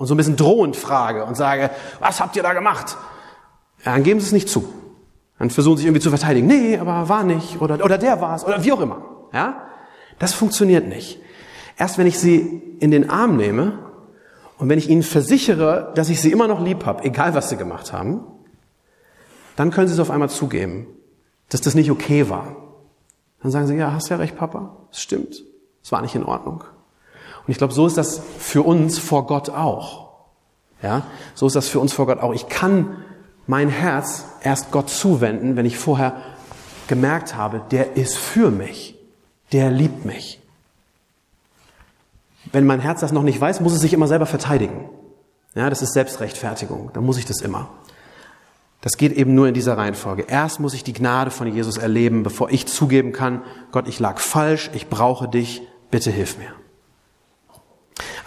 und 0.00 0.06
so 0.06 0.14
ein 0.14 0.16
bisschen 0.16 0.36
drohend 0.36 0.76
frage 0.76 1.26
und 1.26 1.36
sage, 1.36 1.68
was 2.00 2.20
habt 2.22 2.34
ihr 2.34 2.42
da 2.42 2.54
gemacht? 2.54 2.96
Ja, 3.84 3.92
dann 3.92 4.02
geben 4.02 4.18
sie 4.18 4.24
es 4.24 4.32
nicht 4.32 4.48
zu. 4.48 4.72
Dann 5.38 5.50
versuchen 5.50 5.76
sie 5.76 5.82
sich 5.82 5.88
irgendwie 5.88 6.00
zu 6.00 6.08
verteidigen. 6.08 6.46
Nee, 6.46 6.78
aber 6.78 7.10
war 7.10 7.22
nicht. 7.22 7.60
Oder, 7.60 7.84
oder 7.84 7.98
der 7.98 8.18
war 8.18 8.34
es. 8.34 8.42
Oder 8.42 8.64
wie 8.64 8.72
auch 8.72 8.80
immer. 8.80 9.02
Ja? 9.34 9.66
Das 10.18 10.32
funktioniert 10.32 10.88
nicht. 10.88 11.20
Erst 11.76 11.98
wenn 11.98 12.06
ich 12.06 12.18
sie 12.18 12.62
in 12.80 12.90
den 12.90 13.10
Arm 13.10 13.36
nehme 13.36 13.78
und 14.56 14.70
wenn 14.70 14.78
ich 14.78 14.88
ihnen 14.88 15.02
versichere, 15.02 15.92
dass 15.94 16.08
ich 16.08 16.22
sie 16.22 16.32
immer 16.32 16.48
noch 16.48 16.64
lieb 16.64 16.86
habe, 16.86 17.04
egal 17.04 17.34
was 17.34 17.50
sie 17.50 17.58
gemacht 17.58 17.92
haben, 17.92 18.22
dann 19.56 19.70
können 19.70 19.86
sie 19.86 19.92
es 19.92 20.00
auf 20.00 20.10
einmal 20.10 20.30
zugeben, 20.30 20.86
dass 21.50 21.60
das 21.60 21.74
nicht 21.74 21.90
okay 21.90 22.30
war. 22.30 22.56
Dann 23.42 23.50
sagen 23.50 23.66
sie, 23.66 23.74
ja, 23.74 23.92
hast 23.92 24.08
ja 24.08 24.16
recht, 24.16 24.34
Papa, 24.34 24.78
es 24.90 25.02
stimmt, 25.02 25.44
es 25.82 25.92
war 25.92 26.00
nicht 26.00 26.14
in 26.14 26.24
Ordnung. 26.24 26.64
Und 27.46 27.50
ich 27.50 27.58
glaube, 27.58 27.72
so 27.72 27.86
ist 27.86 27.96
das 27.96 28.20
für 28.38 28.62
uns 28.62 28.98
vor 28.98 29.26
Gott 29.26 29.50
auch. 29.50 30.10
Ja, 30.82 31.02
so 31.34 31.46
ist 31.46 31.56
das 31.56 31.68
für 31.68 31.80
uns 31.80 31.92
vor 31.92 32.06
Gott 32.06 32.20
auch. 32.20 32.32
Ich 32.32 32.48
kann 32.48 33.04
mein 33.46 33.68
Herz 33.68 34.24
erst 34.42 34.70
Gott 34.70 34.88
zuwenden, 34.88 35.56
wenn 35.56 35.66
ich 35.66 35.76
vorher 35.76 36.14
gemerkt 36.86 37.36
habe, 37.36 37.62
der 37.70 37.96
ist 37.96 38.16
für 38.16 38.50
mich 38.50 38.96
der 39.52 39.70
liebt 39.70 40.04
mich. 40.04 40.40
Wenn 42.52 42.66
mein 42.66 42.80
Herz 42.80 43.00
das 43.00 43.12
noch 43.12 43.22
nicht 43.22 43.40
weiß, 43.40 43.60
muss 43.60 43.72
es 43.72 43.80
sich 43.80 43.92
immer 43.92 44.08
selber 44.08 44.26
verteidigen. 44.26 44.88
Ja, 45.54 45.68
das 45.68 45.82
ist 45.82 45.92
Selbstrechtfertigung. 45.92 46.90
Da 46.92 47.00
muss 47.00 47.18
ich 47.18 47.26
das 47.26 47.40
immer. 47.40 47.68
Das 48.80 48.96
geht 48.96 49.12
eben 49.12 49.34
nur 49.34 49.46
in 49.46 49.54
dieser 49.54 49.76
Reihenfolge. 49.76 50.22
Erst 50.22 50.58
muss 50.58 50.72
ich 50.72 50.84
die 50.84 50.92
Gnade 50.92 51.30
von 51.30 51.52
Jesus 51.52 51.76
erleben, 51.76 52.22
bevor 52.22 52.50
ich 52.50 52.66
zugeben 52.66 53.12
kann, 53.12 53.42
Gott, 53.72 53.86
ich 53.88 53.98
lag 54.00 54.20
falsch, 54.20 54.70
ich 54.72 54.88
brauche 54.88 55.28
dich, 55.28 55.62
bitte 55.90 56.10
hilf 56.10 56.38
mir. 56.38 56.52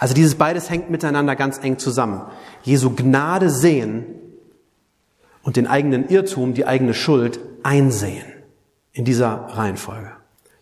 Also 0.04 0.12
dieses 0.12 0.34
beides 0.34 0.68
hängt 0.68 0.90
miteinander 0.90 1.34
ganz 1.34 1.56
eng 1.56 1.78
zusammen. 1.78 2.20
Jesu 2.62 2.90
Gnade 2.94 3.48
sehen 3.48 4.04
und 5.42 5.56
den 5.56 5.66
eigenen 5.66 6.10
Irrtum, 6.10 6.52
die 6.52 6.66
eigene 6.66 6.92
Schuld 6.92 7.40
einsehen. 7.62 8.26
In 8.92 9.06
dieser 9.06 9.46
Reihenfolge. 9.48 10.10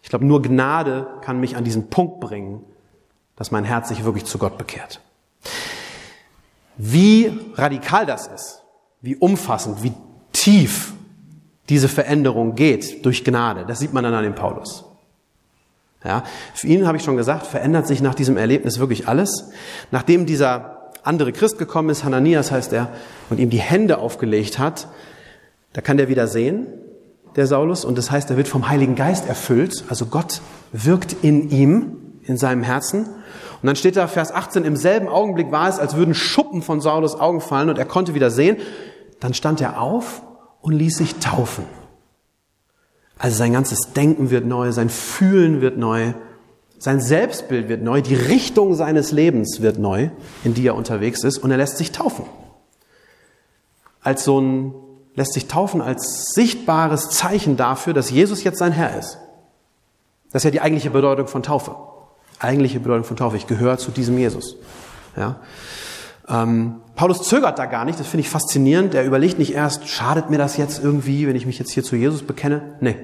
Ich 0.01 0.11
glaube, 0.11 0.27
nur 0.27 0.43
Gnade 0.43 1.09
kann 1.23 1.41
mich 1.41 1.57
an 1.57 1.65
diesen 1.65 1.91
Punkt 1.91 2.21
bringen, 2.21 2.63
dass 3.35 3.51
mein 3.51 3.65
Herz 3.65 3.89
sich 3.89 4.05
wirklich 4.05 4.27
zu 4.27 4.39
Gott 4.39 4.59
bekehrt. 4.59 5.01
Wie 6.77 7.37
radikal 7.55 8.07
das 8.07 8.29
ist, 8.29 8.63
wie 9.01 9.17
umfassend, 9.17 9.83
wie 9.83 9.93
tief 10.31 10.93
diese 11.69 11.89
Veränderung 11.89 12.55
geht 12.55 13.05
durch 13.05 13.25
Gnade, 13.25 13.65
das 13.67 13.81
sieht 13.81 13.93
man 13.93 14.05
dann 14.05 14.15
an 14.15 14.23
dem 14.23 14.37
Paulus. 14.37 14.85
Ja, 16.05 16.25
für 16.55 16.67
ihn 16.67 16.87
habe 16.87 16.97
ich 16.97 17.05
schon 17.05 17.17
gesagt, 17.17 17.47
verändert 17.47 17.87
sich 17.87 18.03
nach 18.03 18.15
diesem 18.15 18.37
Erlebnis 18.37 18.79
wirklich 18.79 19.09
alles. 19.09 19.51
Nachdem 19.91 20.27
dieser 20.27 20.91
andere 21.05 21.33
Christ 21.33 21.59
gekommen 21.59 21.91
ist, 21.91 22.05
Hananias 22.05 22.51
heißt 22.51 22.73
er, 22.73 22.89
und 23.31 23.39
ihm 23.39 23.51
die 23.51 23.61
Hände 23.61 23.99
aufgelegt 23.99 24.59
hat, 24.59 24.89
da 25.73 25.81
kann 25.81 25.97
der 25.97 26.09
wieder 26.09 26.27
sehen 26.27 26.67
der 27.37 27.47
Saulus, 27.47 27.85
und 27.85 27.97
das 27.99 28.11
heißt, 28.11 28.31
er 28.31 28.37
wird 28.37 28.49
vom 28.49 28.69
Heiligen 28.69 28.95
Geist 28.95 29.29
erfüllt, 29.29 29.85
also 29.89 30.07
Gott 30.07 30.41
wirkt 30.73 31.17
in 31.23 31.51
ihm, 31.51 31.97
in 32.25 32.37
seinem 32.37 32.63
Herzen. 32.63 33.05
Und 33.05 33.67
dann 33.67 33.77
steht 33.77 33.97
da 33.97 34.07
Vers 34.07 34.33
18, 34.33 34.65
im 34.65 34.77
selben 34.77 35.09
Augenblick 35.09 35.51
war 35.51 35.69
es, 35.69 35.79
als 35.79 35.97
würden 35.97 36.15
Schuppen 36.15 36.63
von 36.63 36.81
Saulus 36.81 37.19
Augen 37.19 37.41
fallen 37.41 37.69
und 37.69 37.79
er 37.79 37.85
konnte 37.85 38.15
wieder 38.15 38.31
sehen. 38.31 38.59
Dann 39.21 39.35
stand 39.35 39.61
er 39.61 39.81
auf 39.81 40.23
und 40.61 40.73
ließ 40.73 40.99
sich 40.99 41.17
taufen. 41.17 41.65
Also 43.23 43.37
sein 43.37 43.53
ganzes 43.53 43.93
Denken 43.95 44.31
wird 44.31 44.47
neu, 44.47 44.73
sein 44.73 44.91
Fühlen 44.91 45.61
wird 45.61 45.79
neu, 45.79 46.13
sein 46.81 47.01
Selbstbild 47.01 47.69
wird 47.69 47.81
neu, 47.81 48.03
die 48.03 48.17
Richtung 48.17 48.75
seines 48.75 49.13
Lebens 49.13 49.63
wird 49.63 49.79
neu, 49.79 50.09
in 50.43 50.55
die 50.55 50.67
er 50.67 50.75
unterwegs 50.75 51.23
ist, 51.23 51.39
und 51.39 51.53
er 51.53 51.57
lässt 51.57 51.79
sich 51.79 51.93
taufen. 51.93 52.25
Als 54.01 54.25
so 54.25 54.41
ein 54.41 54.75
lässt 55.15 55.35
sich 55.35 55.47
taufen 55.47 55.81
als 55.81 56.33
sichtbares 56.35 57.11
Zeichen 57.11 57.57
dafür, 57.57 57.93
dass 57.93 58.11
Jesus 58.11 58.43
jetzt 58.43 58.59
sein 58.59 58.73
Herr 58.73 58.99
ist. 58.99 59.19
Das 60.33 60.41
ist 60.41 60.45
ja 60.47 60.51
die 60.51 60.61
eigentliche 60.61 60.91
Bedeutung 60.91 61.29
von 61.29 61.45
Taufe. 61.45 61.77
Eigentliche 62.41 62.81
Bedeutung 62.81 63.05
von 63.05 63.17
Taufe. 63.17 63.37
Ich 63.37 63.47
gehöre 63.47 63.79
zu 63.79 63.93
diesem 63.93 64.19
Jesus. 64.19 64.57
Ja. 65.17 65.37
Ähm, 66.29 66.77
Paulus 66.95 67.23
zögert 67.23 67.59
da 67.59 67.67
gar 67.67 67.85
nicht, 67.85 67.99
das 67.99 68.07
finde 68.07 68.23
ich 68.23 68.29
faszinierend. 68.29 68.95
Er 68.95 69.05
überlegt 69.05 69.39
nicht 69.39 69.55
erst, 69.55 69.89
schadet 69.89 70.31
mir 70.31 70.39
das 70.39 70.57
jetzt 70.57 70.83
irgendwie, 70.83 71.27
wenn 71.27 71.37
ich 71.37 71.47
mich 71.47 71.59
jetzt 71.59 71.71
hier 71.71 71.83
zu 71.83 71.97
Jesus 71.97 72.23
bekenne? 72.23 72.77
Nee. 72.81 72.97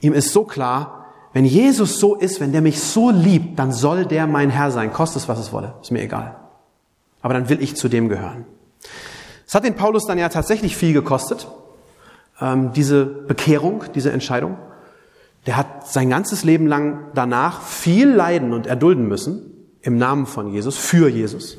Ihm 0.00 0.12
ist 0.12 0.32
so 0.32 0.44
klar, 0.44 1.06
wenn 1.32 1.44
Jesus 1.44 1.98
so 1.98 2.14
ist, 2.14 2.40
wenn 2.40 2.52
der 2.52 2.60
mich 2.60 2.80
so 2.80 3.10
liebt, 3.10 3.58
dann 3.58 3.72
soll 3.72 4.04
der 4.04 4.26
mein 4.26 4.50
Herr 4.50 4.70
sein, 4.70 4.92
kostet 4.92 5.22
es, 5.22 5.28
was 5.28 5.38
es 5.38 5.52
wolle, 5.52 5.74
ist 5.80 5.90
mir 5.90 6.02
egal. 6.02 6.36
Aber 7.22 7.34
dann 7.34 7.48
will 7.48 7.62
ich 7.62 7.76
zu 7.76 7.88
dem 7.88 8.08
gehören. 8.08 8.44
Es 9.46 9.54
hat 9.54 9.64
den 9.64 9.74
Paulus 9.74 10.06
dann 10.06 10.18
ja 10.18 10.28
tatsächlich 10.28 10.76
viel 10.76 10.92
gekostet, 10.92 11.46
ähm, 12.40 12.72
diese 12.72 13.04
Bekehrung, 13.04 13.84
diese 13.94 14.12
Entscheidung. 14.12 14.56
Der 15.46 15.56
hat 15.56 15.88
sein 15.88 16.10
ganzes 16.10 16.44
Leben 16.44 16.66
lang 16.66 17.10
danach 17.14 17.62
viel 17.62 18.08
leiden 18.08 18.52
und 18.52 18.66
erdulden 18.66 19.08
müssen 19.08 19.52
im 19.80 19.96
Namen 19.98 20.26
von 20.26 20.48
Jesus, 20.48 20.76
für 20.76 21.08
Jesus. 21.08 21.58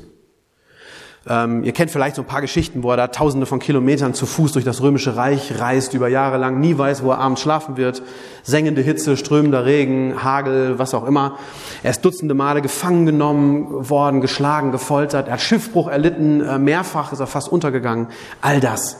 Ähm, 1.26 1.64
ihr 1.64 1.72
kennt 1.72 1.90
vielleicht 1.90 2.16
so 2.16 2.22
ein 2.22 2.28
paar 2.28 2.42
Geschichten, 2.42 2.82
wo 2.82 2.90
er 2.90 2.98
da 2.98 3.06
tausende 3.08 3.46
von 3.46 3.58
Kilometern 3.58 4.12
zu 4.12 4.26
Fuß 4.26 4.52
durch 4.52 4.64
das 4.64 4.82
römische 4.82 5.16
Reich 5.16 5.58
reist, 5.58 5.94
über 5.94 6.08
Jahre 6.08 6.36
lang, 6.36 6.60
nie 6.60 6.76
weiß, 6.76 7.02
wo 7.02 7.10
er 7.12 7.18
abends 7.18 7.40
schlafen 7.40 7.78
wird. 7.78 8.02
Sengende 8.42 8.82
Hitze, 8.82 9.16
strömender 9.16 9.64
Regen, 9.64 10.22
Hagel, 10.22 10.78
was 10.78 10.92
auch 10.92 11.06
immer. 11.06 11.38
Er 11.82 11.92
ist 11.92 12.04
dutzende 12.04 12.34
Male 12.34 12.60
gefangen 12.60 13.06
genommen 13.06 13.88
worden, 13.88 14.20
geschlagen, 14.20 14.70
gefoltert. 14.70 15.28
Er 15.28 15.34
hat 15.34 15.40
Schiffbruch 15.40 15.88
erlitten, 15.88 16.42
äh, 16.42 16.58
mehrfach 16.58 17.12
ist 17.12 17.20
er 17.20 17.26
fast 17.26 17.50
untergegangen. 17.50 18.08
All 18.42 18.60
das. 18.60 18.98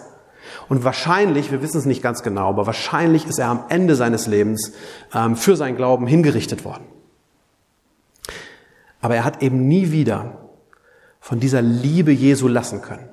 Und 0.71 0.83
wahrscheinlich, 0.83 1.53
wir 1.53 1.61
wissen 1.61 1.77
es 1.77 1.85
nicht 1.85 2.03
ganz 2.03 2.23
genau, 2.23 2.49
aber 2.49 2.67
wahrscheinlich 2.67 3.27
ist 3.27 3.39
er 3.39 3.49
am 3.49 3.65
Ende 3.69 3.97
seines 3.97 4.27
Lebens 4.27 4.73
ähm, 5.15 5.37
für 5.37 5.57
seinen 5.57 5.77
Glauben 5.77 6.07
hingerichtet 6.07 6.65
worden. 6.65 6.85
Aber 9.03 9.15
er 9.15 9.25
hat 9.25 9.43
eben 9.43 9.69
nie 9.69 9.93
wieder 9.93 10.44
von 11.25 11.41
dieser 11.41 11.63
Liebe 11.63 12.13
Jesu 12.13 12.49
lassen 12.49 12.83
können. 12.83 13.09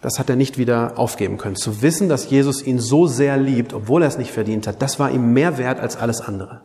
Das 0.00 0.20
hat 0.20 0.30
er 0.30 0.36
nicht 0.36 0.56
wieder 0.56 1.00
aufgeben 1.00 1.36
können. 1.36 1.56
Zu 1.56 1.82
wissen, 1.82 2.08
dass 2.08 2.30
Jesus 2.30 2.62
ihn 2.62 2.78
so 2.78 3.08
sehr 3.08 3.36
liebt, 3.36 3.72
obwohl 3.74 4.02
er 4.02 4.08
es 4.08 4.18
nicht 4.18 4.30
verdient 4.30 4.68
hat, 4.68 4.80
das 4.80 5.00
war 5.00 5.10
ihm 5.10 5.32
mehr 5.32 5.58
wert 5.58 5.80
als 5.80 5.96
alles 5.96 6.20
andere. 6.20 6.60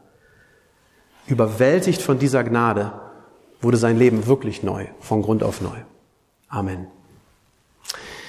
Überwältigt 1.25 2.03
von 2.03 2.19
dieser 2.19 2.43
Gnade 2.43 2.93
wurde 3.61 3.77
sein 3.77 3.97
Leben 3.97 4.27
wirklich 4.27 4.61
neu, 4.61 4.85
von 4.99 5.23
Grund 5.23 5.41
auf 5.41 5.59
neu. 5.59 5.79
Amen. 6.49 6.85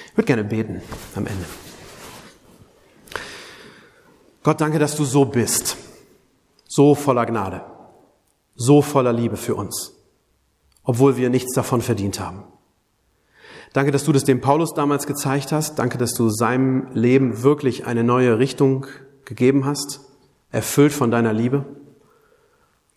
Ich 0.07 0.17
würde 0.17 0.25
gerne 0.25 0.43
beten 0.43 0.81
am 1.13 1.27
Ende. 1.27 1.45
Gott, 4.41 4.59
danke, 4.59 4.79
dass 4.79 4.95
du 4.95 5.05
so 5.05 5.25
bist, 5.25 5.77
so 6.67 6.95
voller 6.95 7.27
Gnade, 7.27 7.61
so 8.55 8.81
voller 8.81 9.13
Liebe 9.13 9.37
für 9.37 9.53
uns 9.53 10.00
obwohl 10.83 11.17
wir 11.17 11.29
nichts 11.29 11.53
davon 11.53 11.81
verdient 11.81 12.19
haben. 12.19 12.43
Danke, 13.73 13.91
dass 13.91 14.03
du 14.03 14.11
das 14.11 14.25
dem 14.25 14.41
Paulus 14.41 14.73
damals 14.73 15.07
gezeigt 15.07 15.51
hast. 15.51 15.79
Danke, 15.79 15.97
dass 15.97 16.13
du 16.13 16.29
seinem 16.29 16.87
Leben 16.93 17.43
wirklich 17.43 17.85
eine 17.85 18.03
neue 18.03 18.37
Richtung 18.37 18.85
gegeben 19.23 19.65
hast, 19.65 20.01
erfüllt 20.51 20.91
von 20.91 21.09
deiner 21.09 21.31
Liebe. 21.31 21.65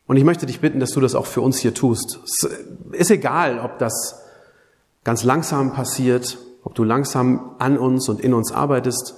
Und 0.07 0.17
ich 0.17 0.25
möchte 0.25 0.47
dich 0.47 0.61
bitten, 0.61 0.81
dass 0.81 0.91
du 0.91 1.01
das 1.01 1.15
auch 1.15 1.27
für 1.27 1.41
uns 1.41 1.59
hier 1.59 1.75
tust. 1.75 2.19
Es 2.25 2.43
ist 2.93 3.11
egal, 3.11 3.61
ob 3.61 3.79
das 3.79 4.21
ganz 5.05 5.23
langsam 5.23 5.73
passiert, 5.73 6.39
ob 6.65 6.75
du 6.75 6.83
langsam 6.83 7.55
an 7.59 7.79
uns 7.79 8.09
und 8.09 8.21
in 8.21 8.35
uns 8.35 8.51
arbeitest 8.51 9.15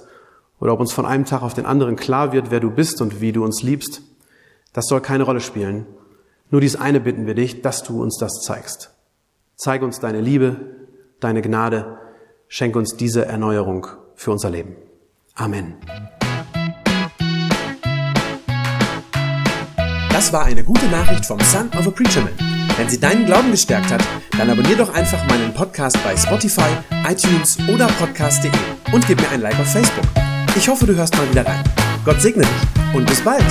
oder 0.59 0.73
ob 0.73 0.79
uns 0.79 0.93
von 0.93 1.05
einem 1.05 1.25
Tag 1.25 1.41
auf 1.41 1.53
den 1.53 1.65
anderen 1.65 1.95
klar 1.95 2.33
wird, 2.33 2.51
wer 2.51 2.59
du 2.59 2.69
bist 2.69 3.01
und 3.01 3.19
wie 3.19 3.31
du 3.31 3.43
uns 3.43 3.63
liebst. 3.63 4.01
Das 4.73 4.85
soll 4.85 5.01
keine 5.01 5.23
Rolle 5.23 5.39
spielen. 5.39 5.87
Nur 6.49 6.61
dies 6.61 6.75
eine 6.75 6.99
bitten 6.99 7.25
wir 7.25 7.35
dich, 7.35 7.61
dass 7.61 7.83
du 7.83 8.01
uns 8.01 8.17
das 8.17 8.41
zeigst. 8.41 8.93
Zeige 9.55 9.85
uns 9.85 9.99
deine 9.99 10.21
Liebe, 10.21 10.75
deine 11.19 11.41
Gnade, 11.41 11.97
schenke 12.47 12.79
uns 12.79 12.95
diese 12.95 13.25
Erneuerung 13.25 13.87
für 14.15 14.31
unser 14.31 14.49
Leben. 14.49 14.75
Amen. 15.35 15.75
Das 20.11 20.31
war 20.33 20.45
eine 20.45 20.63
gute 20.63 20.87
Nachricht 20.87 21.25
vom 21.25 21.39
Son 21.41 21.69
of 21.77 21.87
a 21.87 21.91
Preacher 21.91 22.21
Man. 22.21 22.33
Wenn 22.77 22.89
sie 22.89 22.99
deinen 22.99 23.25
Glauben 23.25 23.51
gestärkt 23.51 23.91
hat, 23.91 24.03
dann 24.37 24.49
abonnier 24.49 24.77
doch 24.77 24.93
einfach 24.93 25.27
meinen 25.27 25.53
Podcast 25.53 25.97
bei 26.03 26.15
Spotify, 26.15 26.69
iTunes 27.07 27.57
oder 27.67 27.87
podcast.de 27.87 28.51
und 28.93 29.05
gib 29.07 29.19
mir 29.19 29.29
ein 29.29 29.41
Like 29.41 29.59
auf 29.59 29.71
Facebook. 29.71 30.05
Ich 30.55 30.69
hoffe, 30.69 30.85
du 30.85 30.95
hörst 30.95 31.15
mal 31.17 31.29
wieder 31.29 31.45
rein. 31.45 31.63
Gott 32.05 32.21
segne 32.21 32.43
dich 32.43 32.95
und 32.95 33.05
bis 33.05 33.21
bald. 33.21 33.45